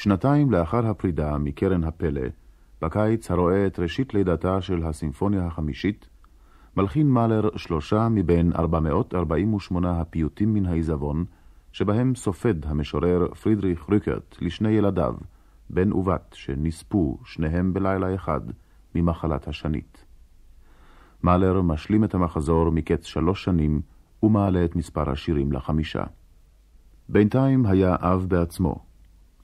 שנתיים 0.05 0.51
לאחר 0.51 0.87
הפרידה 0.87 1.37
מקרן 1.37 1.83
הפלא, 1.83 2.21
בקיץ 2.81 3.31
הרואה 3.31 3.67
את 3.67 3.79
ראשית 3.79 4.13
לידתה 4.13 4.61
של 4.61 4.83
הסימפוניה 4.83 5.45
החמישית, 5.45 6.09
מלחין 6.77 7.07
מאלר 7.07 7.57
שלושה 7.57 8.07
מבין 8.09 8.51
448 8.55 10.01
הפיוטים 10.01 10.53
מן 10.53 10.65
העיזבון, 10.65 11.25
שבהם 11.71 12.15
סופד 12.15 12.65
המשורר 12.65 13.33
פרידריך 13.33 13.89
ריקרט 13.89 14.35
לשני 14.41 14.69
ילדיו, 14.69 15.15
בן 15.69 15.93
ובת, 15.93 16.33
שנספו 16.33 17.19
שניהם 17.25 17.73
בלילה 17.73 18.15
אחד 18.15 18.41
ממחלת 18.95 19.47
השנית. 19.47 20.05
מאלר 21.23 21.61
משלים 21.61 22.03
את 22.03 22.13
המחזור 22.13 22.69
מקץ 22.69 23.05
שלוש 23.05 23.43
שנים 23.43 23.81
ומעלה 24.23 24.65
את 24.65 24.75
מספר 24.75 25.09
השירים 25.09 25.51
לחמישה. 25.51 26.03
בינתיים 27.09 27.65
היה 27.65 27.95
אב 27.99 28.25
בעצמו, 28.29 28.84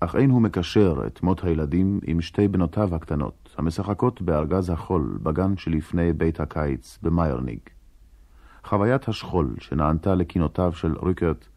אך 0.03 0.15
אין 0.15 0.29
הוא 0.29 0.41
מקשר 0.41 1.03
את 1.07 1.23
מות 1.23 1.43
הילדים 1.43 1.99
עם 2.03 2.21
שתי 2.21 2.47
בנותיו 2.47 2.95
הקטנות, 2.95 3.55
המשחקות 3.57 4.21
בארגז 4.21 4.69
החול 4.69 5.19
בגן 5.23 5.57
שלפני 5.57 6.13
בית 6.13 6.39
הקיץ 6.39 6.99
במיירניג. 7.01 7.59
חוויית 8.63 9.07
השכול 9.07 9.55
שנענתה 9.59 10.15
לקינותיו 10.15 10.73
של 10.73 10.95
ריקרט 11.03 11.47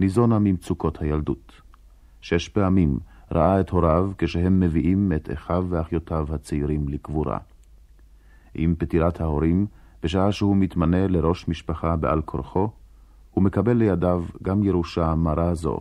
ניזונה 0.00 0.38
ממצוקות 0.38 1.02
הילדות. 1.02 1.52
שש 2.20 2.48
פעמים 2.48 2.98
ראה 3.32 3.60
את 3.60 3.70
הוריו 3.70 4.10
כשהם 4.18 4.60
מביאים 4.60 5.12
את 5.16 5.30
אחיו 5.32 5.66
ואחיותיו 5.68 6.26
הצעירים 6.34 6.88
לקבורה. 6.88 7.38
עם 8.54 8.74
פטירת 8.78 9.20
ההורים, 9.20 9.66
בשעה 10.02 10.32
שהוא 10.32 10.56
מתמנה 10.56 11.06
לראש 11.06 11.48
משפחה 11.48 11.96
בעל 11.96 12.22
כורחו, 12.22 12.68
הוא 13.30 13.44
מקבל 13.44 13.76
לידיו 13.76 14.24
גם 14.42 14.62
ירושה 14.62 15.14
מרה 15.14 15.54
זו. 15.54 15.80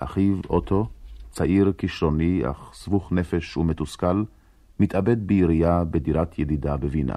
אחיו 0.00 0.36
אוטו 0.50 0.88
צעיר 1.36 1.72
כישרוני 1.78 2.42
אך 2.50 2.70
סבוך 2.74 3.12
נפש 3.12 3.56
ומתוסכל, 3.56 4.24
מתאבד 4.80 5.26
בירייה 5.26 5.84
בדירת 5.84 6.38
ידידה 6.38 6.76
בווינה. 6.76 7.14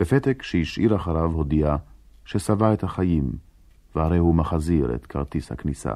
בפתק 0.00 0.42
שהשאיר 0.42 0.96
אחריו 0.96 1.30
הודיע 1.30 1.76
ששבע 2.24 2.72
את 2.72 2.84
החיים, 2.84 3.32
והרי 3.94 4.18
הוא 4.18 4.34
מחזיר 4.34 4.94
את 4.94 5.06
כרטיס 5.06 5.52
הכניסה. 5.52 5.92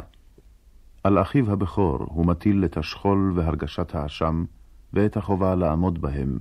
על 1.05 1.23
אחיו 1.23 1.53
הבכור 1.53 1.99
הוא 2.09 2.27
מטיל 2.27 2.65
את 2.65 2.77
השכול 2.77 3.33
והרגשת 3.37 3.95
האשם, 3.95 4.45
ואת 4.93 5.17
החובה 5.17 5.55
לעמוד 5.55 6.01
בהם, 6.01 6.39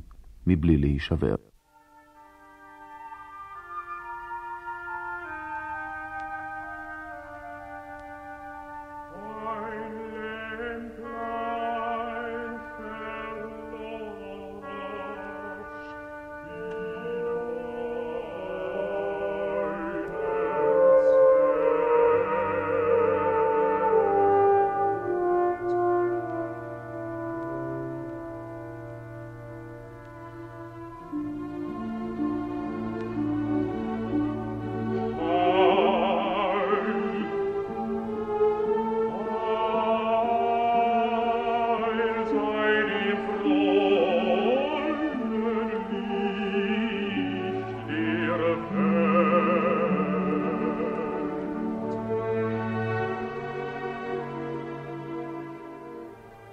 מבלי 0.47 0.77
להישבר. 0.77 1.35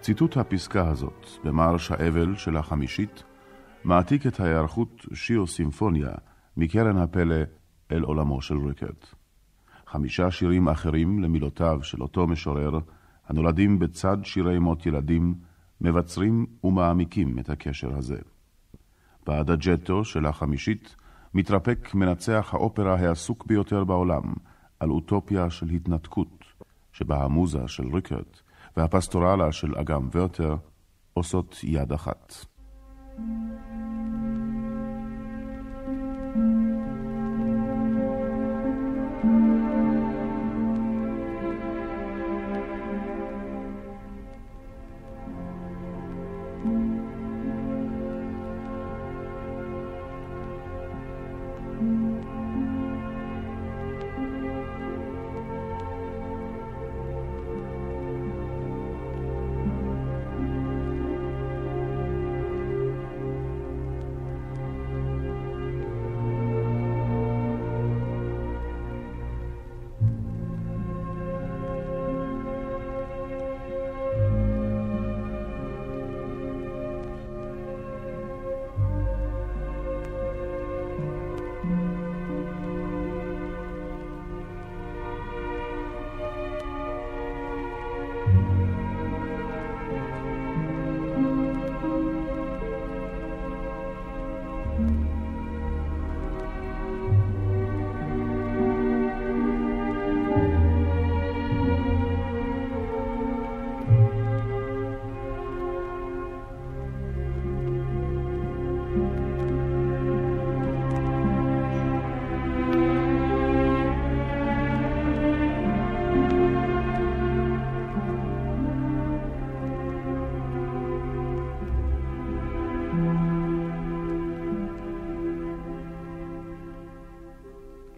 ציטוט 0.07 0.37
הפסקה 0.37 0.89
הזאת 0.89 1.27
במרש 1.45 1.91
האבל 1.91 2.37
של 2.37 2.57
החמישית 2.57 3.25
מעתיק 3.85 4.27
את 4.27 4.41
ההיערכות 4.41 5.07
שיר 5.15 5.47
סימפוניה 5.47 6.11
מקרן 6.57 6.97
הפלא 6.97 7.35
אל 7.93 8.03
עולמו 8.03 8.43
של 8.43 8.57
ריקרט. 8.67 9.07
חמישה 9.87 10.31
שירים 10.31 10.69
אחרים 10.69 11.23
למילותיו 11.23 11.79
של 11.83 12.03
אותו 12.03 12.27
משורר, 12.27 12.79
הנולדים 13.29 13.79
בצד 13.79 14.17
שירי 14.23 14.59
מות 14.59 14.87
ילדים, 14.87 15.35
מבצרים 15.81 16.47
ומעמיקים 16.65 17.39
את 17.39 17.51
הקשר 17.51 17.97
הזה. 17.97 18.19
באדג'טו 19.27 20.05
של 20.05 20.27
החמישית 20.27 20.97
מתרפק 21.35 21.95
מנצח 21.95 22.51
האופרה 22.55 22.95
העסוק 22.95 23.47
ביותר 23.47 23.85
בעולם 23.85 24.35
על 24.81 24.91
אוטופיה 24.91 25.51
של 25.51 25.69
התנתקות, 25.69 26.45
שבה 26.93 27.25
המוזה 27.25 27.69
של 27.69 27.95
ריקרט 27.95 28.45
והפסטורלה 28.77 29.53
של 29.53 29.79
אגם 29.79 30.09
ורטר 30.14 30.57
עושות 31.14 31.61
יד 31.62 31.93
אחת. 31.93 32.35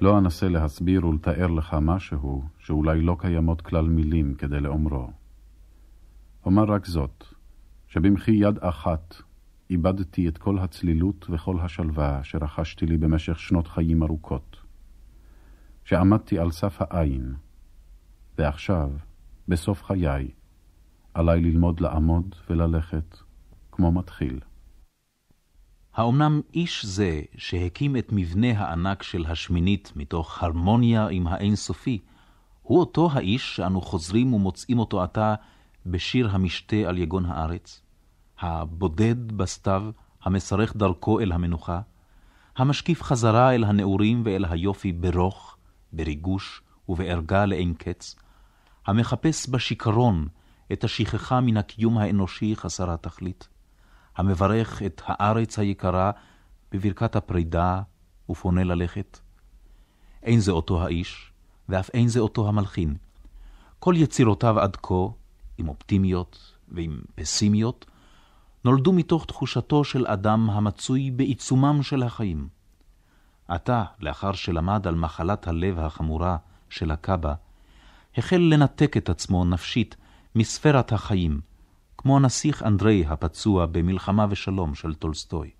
לא 0.01 0.19
אנסה 0.19 0.49
להסביר 0.49 1.07
ולתאר 1.07 1.47
לך 1.47 1.77
משהו 1.81 2.45
שאולי 2.59 3.01
לא 3.01 3.17
קיימות 3.19 3.61
כלל 3.61 3.89
מילים 3.89 4.35
כדי 4.35 4.61
לאומרו. 4.61 5.11
אומר 6.47 6.65
רק 6.65 6.87
זאת, 6.87 7.25
שבמחי 7.87 8.33
יד 8.33 8.59
אחת 8.59 9.15
איבדתי 9.71 10.29
את 10.29 10.39
כל 10.39 10.59
הצלילות 10.59 11.27
וכל 11.31 11.61
השלווה 11.61 12.21
שרכשתי 12.25 12.87
לי 12.87 12.97
במשך 12.97 13.39
שנות 13.39 13.69
חיים 13.69 14.03
ארוכות. 14.03 14.57
שעמדתי 15.85 16.39
על 16.39 16.51
סף 16.51 16.77
העין, 16.81 17.35
ועכשיו, 18.39 18.91
בסוף 19.49 19.85
חיי, 19.85 20.29
עליי 21.15 21.41
ללמוד 21.41 21.81
לעמוד 21.81 22.35
וללכת 22.51 23.17
כמו 23.73 23.93
מתחיל. 23.93 24.41
האומנם 25.99 26.41
איש 26.55 26.85
זה 26.85 27.21
שהקים 27.37 27.97
את 27.97 28.09
מבנה 28.13 28.59
הענק 28.59 29.03
של 29.03 29.27
השמינית 29.27 29.93
מתוך 29.97 30.43
הרמוניה 30.43 31.09
עם 31.09 31.27
האינסופי, 31.27 31.99
הוא 32.63 32.81
אותו 32.81 33.09
האיש 33.13 33.57
שאנו 33.57 33.81
חוזרים 33.81 34.35
ומוצאים 34.35 34.79
אותו 34.79 35.03
עתה 35.03 35.35
בשיר 35.87 36.29
המשתה 36.31 36.77
על 36.77 36.99
יגון 36.99 37.25
הארץ? 37.25 37.83
הבודד 38.41 39.33
בסתיו, 39.33 39.83
המסרך 40.23 40.77
דרכו 40.77 41.21
אל 41.21 41.33
המנוחה, 41.33 41.81
המשקיף 42.57 43.03
חזרה 43.03 43.55
אל 43.55 43.65
הנעורים 43.65 44.23
ואל 44.25 44.45
היופי 44.45 44.93
ברוך, 44.93 45.57
בריגוש 45.93 46.63
ובערגה 46.89 47.47
לאין 47.47 47.75
קץ, 47.75 48.17
המחפש 48.87 49.49
בשיכרון 49.49 50.29
את 50.73 50.85
השכחה 50.85 51.41
מן 51.41 51.57
הקיום 51.57 51.99
האנושי 51.99 52.57
חסר 52.57 52.91
התכלית, 52.91 53.49
המברך 54.19 54.83
את 54.83 55.03
הארץ 55.05 55.59
היקרה 55.59 56.11
בברכת 56.73 57.17
הפרידה 57.17 57.83
ופונה 58.31 58.65
ללכת. 58.65 59.19
אין 60.23 60.41
זה 60.41 60.53
אותו 60.53 60.83
האיש, 60.83 61.33
ואף 61.69 61.91
אין 61.95 62.09
זה 62.09 62.21
אותו 62.21 62.49
המלחין. 62.49 62.97
כל 63.79 63.95
יצירותיו 63.97 64.61
עד 64.61 64.77
כה, 64.77 64.95
עם 65.59 65.69
אופטימיות 65.69 66.55
ועם 66.69 67.01
פסימיות, 67.15 67.87
נולדו 68.65 68.93
מתוך 68.93 69.25
תחושתו 69.25 69.85
של 69.85 70.07
אדם 70.07 70.51
המצוי 70.51 71.11
בעיצומם 71.11 71.83
של 71.83 72.03
החיים. 72.03 72.49
עתה, 73.49 73.85
לאחר 74.01 74.33
שלמד 74.33 74.87
על 74.87 74.95
מחלת 74.95 75.49
הלב 75.49 75.79
החמורה 75.79 76.37
של 76.71 76.91
הקאבה, 76.91 77.35
החל 78.17 78.37
לנתק 78.37 78.97
את 78.97 79.09
עצמו 79.09 79.45
נפשית 79.45 79.97
מספרת 80.35 80.93
החיים, 80.93 81.41
כמו 82.09 82.17
הנסיך 82.17 82.63
אנדרי 82.63 83.05
הפצוע 83.07 83.67
במלחמה 83.67 84.27
ושלום 84.31 84.75
של 84.75 84.95
טולסטוי. 84.95 85.51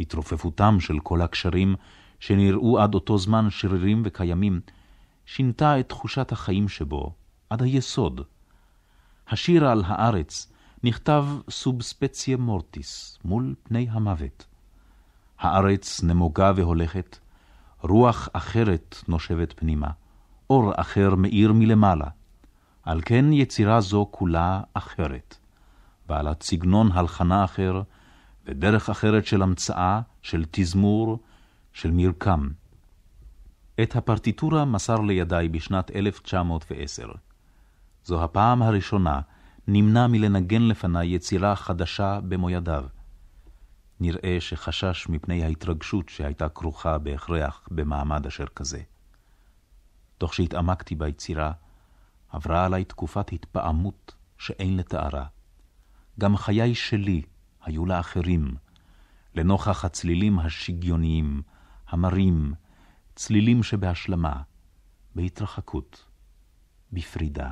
התרופפותם 0.00 0.80
של 0.80 0.98
כל 0.98 1.22
הקשרים, 1.22 1.74
שנראו 2.20 2.80
עד 2.80 2.94
אותו 2.94 3.18
זמן 3.18 3.50
שרירים 3.50 4.02
וקיימים, 4.04 4.60
שינתה 5.24 5.80
את 5.80 5.88
תחושת 5.88 6.32
החיים 6.32 6.68
שבו 6.68 7.14
עד 7.50 7.62
היסוד. 7.62 8.20
השיר 9.28 9.68
על 9.68 9.82
הארץ 9.86 10.52
נכתב 10.84 11.26
סובספציה 11.50 12.36
מורטיס, 12.36 13.18
מול 13.24 13.54
פני 13.62 13.86
המוות. 13.90 14.46
הארץ 15.38 16.02
נמוגה 16.02 16.52
והולכת, 16.56 17.18
רוח 17.82 18.28
אחרת 18.32 18.96
נושבת 19.08 19.52
פנימה, 19.56 19.88
אור 20.50 20.72
אחר 20.76 21.14
מאיר 21.14 21.52
מלמעלה. 21.52 22.08
על 22.86 23.00
כן 23.04 23.32
יצירה 23.32 23.80
זו 23.80 24.08
כולה 24.10 24.60
אחרת, 24.74 25.38
בעלת 26.06 26.42
סגנון 26.42 26.92
הלחנה 26.92 27.44
אחר, 27.44 27.82
ודרך 28.46 28.90
אחרת 28.90 29.26
של 29.26 29.42
המצאה, 29.42 30.00
של 30.22 30.44
תזמור, 30.50 31.18
של 31.72 31.90
מרקם. 31.90 32.48
את 33.82 33.96
הפרטיטורה 33.96 34.64
מסר 34.64 35.00
לידי 35.00 35.48
בשנת 35.50 35.90
1910. 35.90 37.08
זו 38.04 38.24
הפעם 38.24 38.62
הראשונה 38.62 39.20
נמנע 39.68 40.06
מלנגן 40.06 40.62
לפני 40.62 41.04
יצירה 41.04 41.56
חדשה 41.56 42.20
במו 42.28 42.50
ידיו. 42.50 42.84
נראה 44.00 44.36
שחשש 44.40 45.08
מפני 45.08 45.44
ההתרגשות 45.44 46.08
שהייתה 46.08 46.48
כרוכה 46.48 46.98
בהכרח 46.98 47.68
במעמד 47.70 48.26
אשר 48.26 48.46
כזה. 48.46 48.80
תוך 50.18 50.34
שהתעמקתי 50.34 50.94
ביצירה, 50.94 51.52
עברה 52.28 52.64
עלי 52.64 52.84
תקופת 52.84 53.32
התפעמות 53.32 54.14
שאין 54.38 54.76
לתארה. 54.76 55.26
גם 56.20 56.36
חיי 56.36 56.74
שלי 56.74 57.22
היו 57.62 57.86
לאחרים, 57.86 58.54
לנוכח 59.34 59.84
הצלילים 59.84 60.38
השגיוניים, 60.38 61.42
המרים, 61.88 62.54
צלילים 63.14 63.62
שבהשלמה, 63.62 64.42
בהתרחקות, 65.14 66.04
בפרידה. 66.92 67.50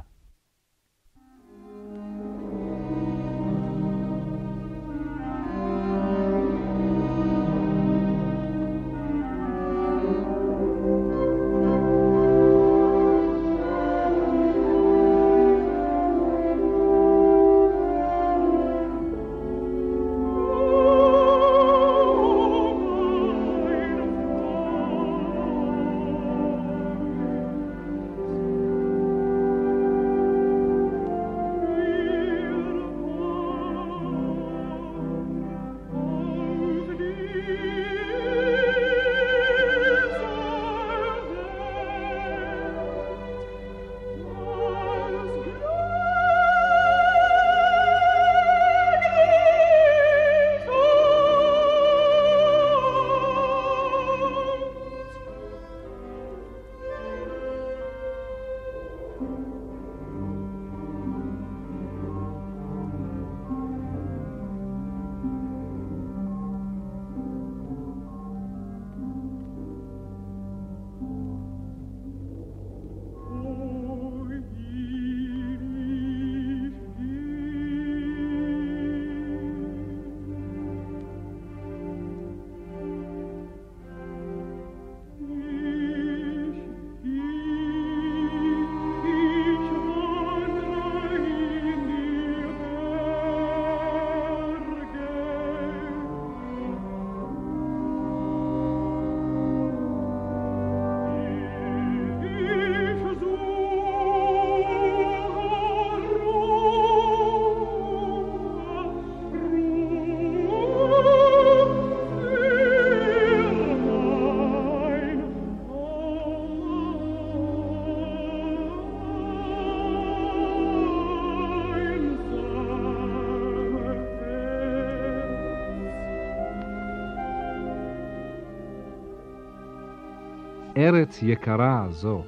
ארץ 130.84 131.22
יקרה 131.22 131.86
זו, 131.90 132.22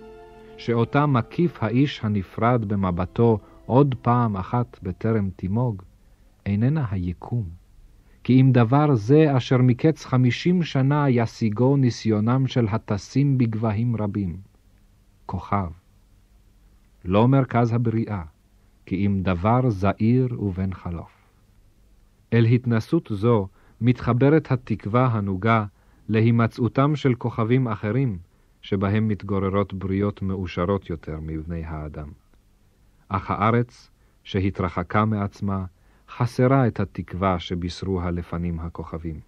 שאותה 0.57 1.07
מקיף 1.07 1.63
האיש 1.63 2.01
הנפרד 2.05 2.65
במבטו 2.65 3.39
עוד 3.67 3.95
פעם 4.03 4.37
אחת 4.37 4.79
בטרם 4.83 5.31
תימוג, 5.37 5.83
איננה 6.47 6.85
היקום, 6.91 7.45
כי 8.25 8.41
אם 8.41 8.53
דבר 8.53 8.95
זה 8.95 9.37
אשר 9.37 9.57
מקץ 9.59 10.05
חמישים 10.05 10.63
שנה 10.63 11.11
ישיגו 11.11 11.77
ניסיונם 11.77 12.47
של 12.47 12.67
הטסים 12.71 13.39
בגבהים 13.39 13.97
רבים. 13.97 14.37
כוכב. 15.27 15.71
לא 17.05 17.29
מרכז 17.29 17.73
הבריאה, 17.73 18.23
כי 18.87 19.07
אם 19.07 19.21
דבר 19.23 19.71
זעיר 19.71 20.43
ובן 20.43 20.75
חלוף. 20.75 21.13
אל 22.33 22.45
התנסות 22.45 23.09
זו 23.11 23.49
מתחברת 23.81 24.53
התקווה 24.53 25.07
הנוגה 25.07 25.65
להימצאותם 26.09 26.97
של 26.97 27.15
כוכבים 27.15 27.69
אחרים, 27.69 28.19
שבהם 28.67 29.09
מתגוררות 29.09 29.75
בריות 29.75 30.23
מאושרות 30.23 30.91
יותר 30.91 31.19
מבני 31.23 31.65
האדם. 31.65 32.09
אך 33.09 33.31
הארץ, 33.31 33.91
שהתרחקה 34.25 35.05
מעצמה, 35.05 35.65
חסרה 36.09 36.67
את 36.67 36.81
התקווה 36.81 37.39
שבישרו 37.39 38.01
הלפנים 38.01 38.61
הכוכבים. 38.61 39.21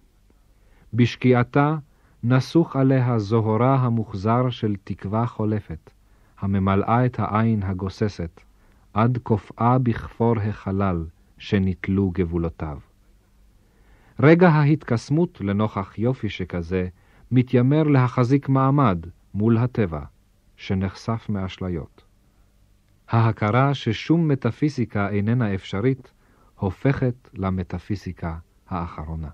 בשקיעתה 0.93 1.75
נסוך 2.23 2.75
עליה 2.75 3.19
זוהרה 3.19 3.75
המוחזר 3.75 4.49
של 4.49 4.75
תקווה 4.83 5.25
חולפת, 5.25 5.91
הממלאה 6.39 7.05
את 7.05 7.19
העין 7.19 7.63
הגוססת, 7.63 8.41
עד 8.93 9.17
קופאה 9.23 9.77
בכפור 9.79 10.39
החלל 10.39 11.05
שנתלו 11.37 12.11
גבולותיו. 12.13 12.77
רגע 14.19 14.49
ההתקסמות 14.49 15.41
לנוכח 15.41 15.93
יופי 15.97 16.29
שכזה 16.29 16.87
מתיימר 17.31 17.83
להחזיק 17.83 18.49
מעמד 18.49 19.05
מול 19.39 19.57
הטבע, 19.57 20.01
שנחשף 20.55 21.25
מאשליות. 21.29 22.03
ההכרה 23.09 23.73
ששום 23.73 24.27
מטאפיזיקה 24.27 25.09
איננה 25.09 25.55
אפשרית, 25.55 26.11
הופכת 26.55 27.29
למטאפיזיקה 27.33 28.37
האחרונה. 28.67 29.29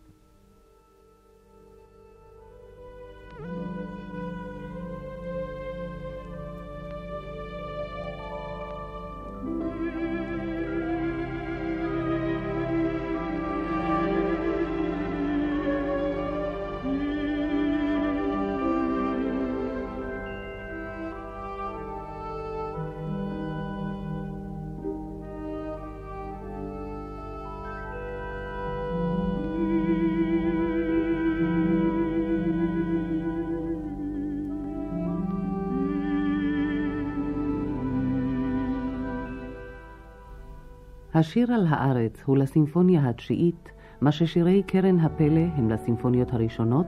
השיר 41.17 41.53
על 41.53 41.65
הארץ 41.69 42.23
הוא 42.25 42.37
לסימפוניה 42.37 43.09
התשיעית, 43.09 43.71
מה 44.01 44.11
ששירי 44.11 44.63
קרן 44.63 44.99
הפלא 44.99 45.41
הם 45.55 45.69
לסימפוניות 45.69 46.33
הראשונות, 46.33 46.85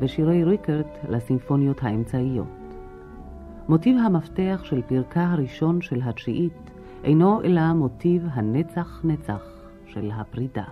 ושירי 0.00 0.44
ריקרט 0.44 0.86
לסימפוניות 1.08 1.82
האמצעיות. 1.82 2.46
מוטיב 3.68 3.96
המפתח 3.98 4.60
של 4.64 4.82
פרקה 4.82 5.24
הראשון 5.24 5.80
של 5.80 6.00
התשיעית 6.04 6.70
אינו 7.04 7.42
אלא 7.42 7.72
מוטיב 7.72 8.26
הנצח 8.32 9.00
נצח 9.04 9.42
של 9.86 10.10
הפרידה. 10.14 10.64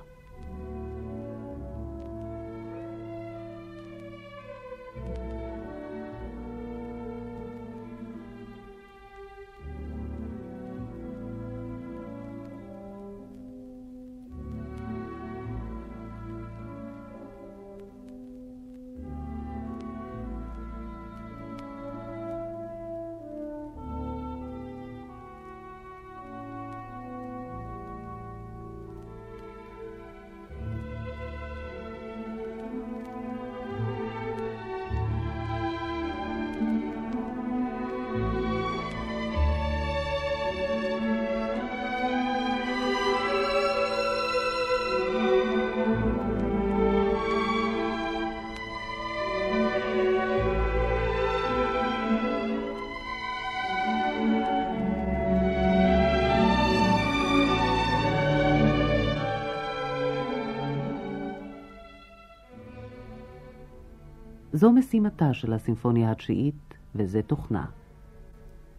זו 64.65 64.73
משימתה 64.73 65.35
של 65.35 65.53
הסימפוניה 65.53 66.11
התשיעית, 66.11 66.75
וזה 66.95 67.23
תוכנה. 67.23 67.65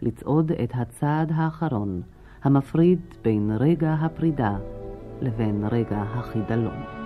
לצעוד 0.01 0.51
את 0.51 0.71
הצעד 0.73 1.31
האחרון, 1.35 2.01
המפריד 2.43 2.99
בין 3.21 3.51
רגע 3.59 3.93
הפרידה 3.93 4.57
לבין 5.21 5.65
רגע 5.71 6.01
החידלון. 6.01 7.04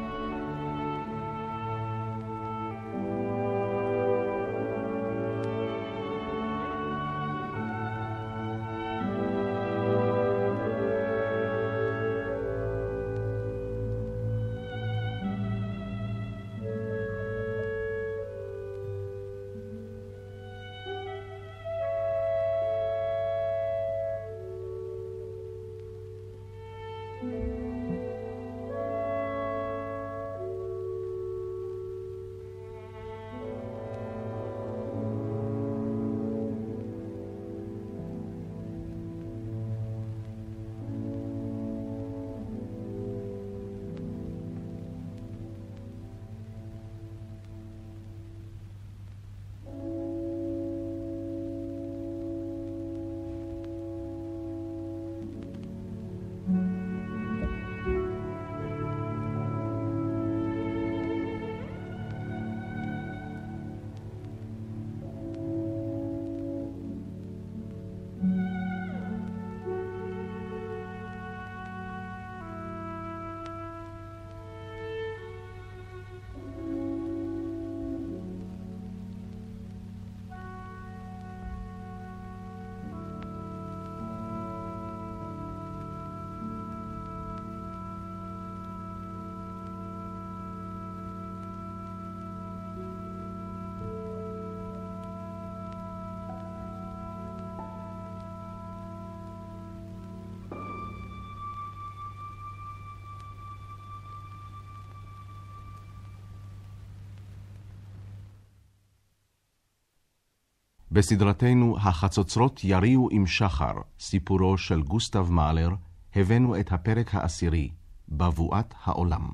בסדרתנו 110.92 111.78
"החצוצרות 111.78 112.64
יריעו 112.64 113.10
עם 113.12 113.28
שחר", 113.28 113.74
סיפורו 114.00 114.58
של 114.58 114.82
גוסטב 114.82 115.32
מאלר, 115.32 115.70
הבאנו 116.16 116.60
את 116.60 116.72
הפרק 116.72 117.16
העשירי, 117.16 117.70
בבואת 118.10 118.74
העולם. 118.84 119.30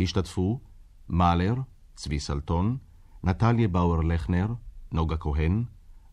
השתתפו 0.00 0.60
מאלר, 1.08 1.54
צבי 1.94 2.20
סלטון, 2.20 2.76
נטליה 3.24 3.68
באואר-לכנר, 3.68 4.46
נוגה 4.92 5.16
כהן, 5.16 5.64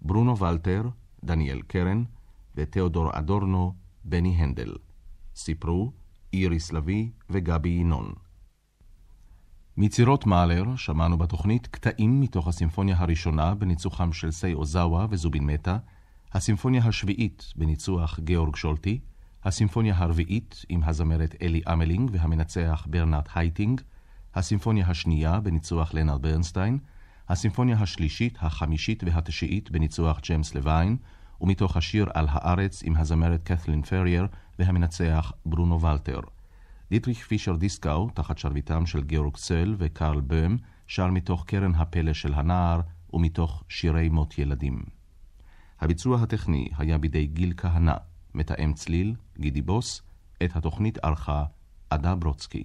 ברונו 0.02 0.38
ולטר, 0.38 0.84
דניאל 1.24 1.62
קרן 1.62 2.04
ותיאודור 2.56 3.10
אדורנו, 3.14 3.76
בני 4.04 4.36
הנדל. 4.36 4.74
סיפרו 5.36 5.92
איריס 6.34 6.72
לביא 6.72 7.10
וגבי 7.30 7.70
ינון. 7.70 8.14
מיצירות 9.78 10.26
מאלר 10.26 10.76
שמענו 10.76 11.18
בתוכנית 11.18 11.68
קטעים 11.68 12.22
מתוך 12.22 12.48
הסימפוניה 12.48 12.96
הראשונה 13.00 13.56
בניצוחם 13.56 14.14
של 14.14 14.32
סייג'י 14.32 14.54
אוזאווה 14.54 15.08
וזובין 15.10 15.44
מטה, 15.46 15.78
הסימפוניה 16.34 16.84
השביעית 16.86 17.54
בניצוח 17.56 18.20
גאורג 18.20 18.56
שולטי, 18.56 19.00
הסימפוניה 19.44 19.98
הרביעית 19.98 20.66
עם 20.70 20.84
הזמרת 20.84 21.36
אלי 21.42 21.62
אמלינג 21.74 22.10
והמנצח 22.14 22.88
ברנרד 22.90 23.30
הייטינק, 23.36 23.82
הסימפוניה 24.36 24.88
השנייה 24.88 25.40
בניצוח 25.40 25.94
לאונרד 25.94 26.22
ברנסטיין, 26.22 26.78
הסימפוניה 27.30 27.78
השלישית, 27.80 28.38
החמישית 28.42 29.04
והתשיעית 29.04 29.72
בניצוח 29.72 30.20
ג'יימס 30.20 30.56
לוין, 30.56 30.98
ומתוך 31.42 31.78
השיר 31.78 32.08
על 32.14 32.28
הארץ 32.30 32.84
עם 32.84 32.96
הזמרת 32.96 33.44
קתלין 33.44 33.82
פרייר 33.82 34.28
והמנצח 34.60 35.32
ברונו 35.46 35.82
ולטר. 35.82 36.20
דיטריך 36.92 37.28
פישר 37.28 37.56
דיסקאו, 37.56 38.10
תחת 38.10 38.38
שרביטם 38.38 38.86
של 38.86 39.04
גאורג 39.04 39.38
צל 39.38 39.76
וקרל 39.78 40.22
בום, 40.22 40.58
שר 40.88 41.08
מתוך 41.08 41.46
קרן 41.46 41.76
הפלא 41.76 42.14
של 42.14 42.34
הנער 42.34 42.82
ומתוך 43.14 43.64
שירי 43.70 44.10
מות 44.10 44.38
ילדים. 44.38 44.84
הביצוע 45.80 46.22
הטכני 46.22 46.68
היה 46.78 46.98
בידי 46.98 47.28
גיל 47.28 47.54
כהנא, 47.58 47.94
מתאם 48.34 48.74
צליל, 48.74 49.16
גידי 49.40 49.62
בוס, 49.62 50.02
את 50.44 50.56
התוכנית 50.56 50.98
ערכה 50.98 51.44
עדה 51.90 52.16
ברודסקי. 52.16 52.64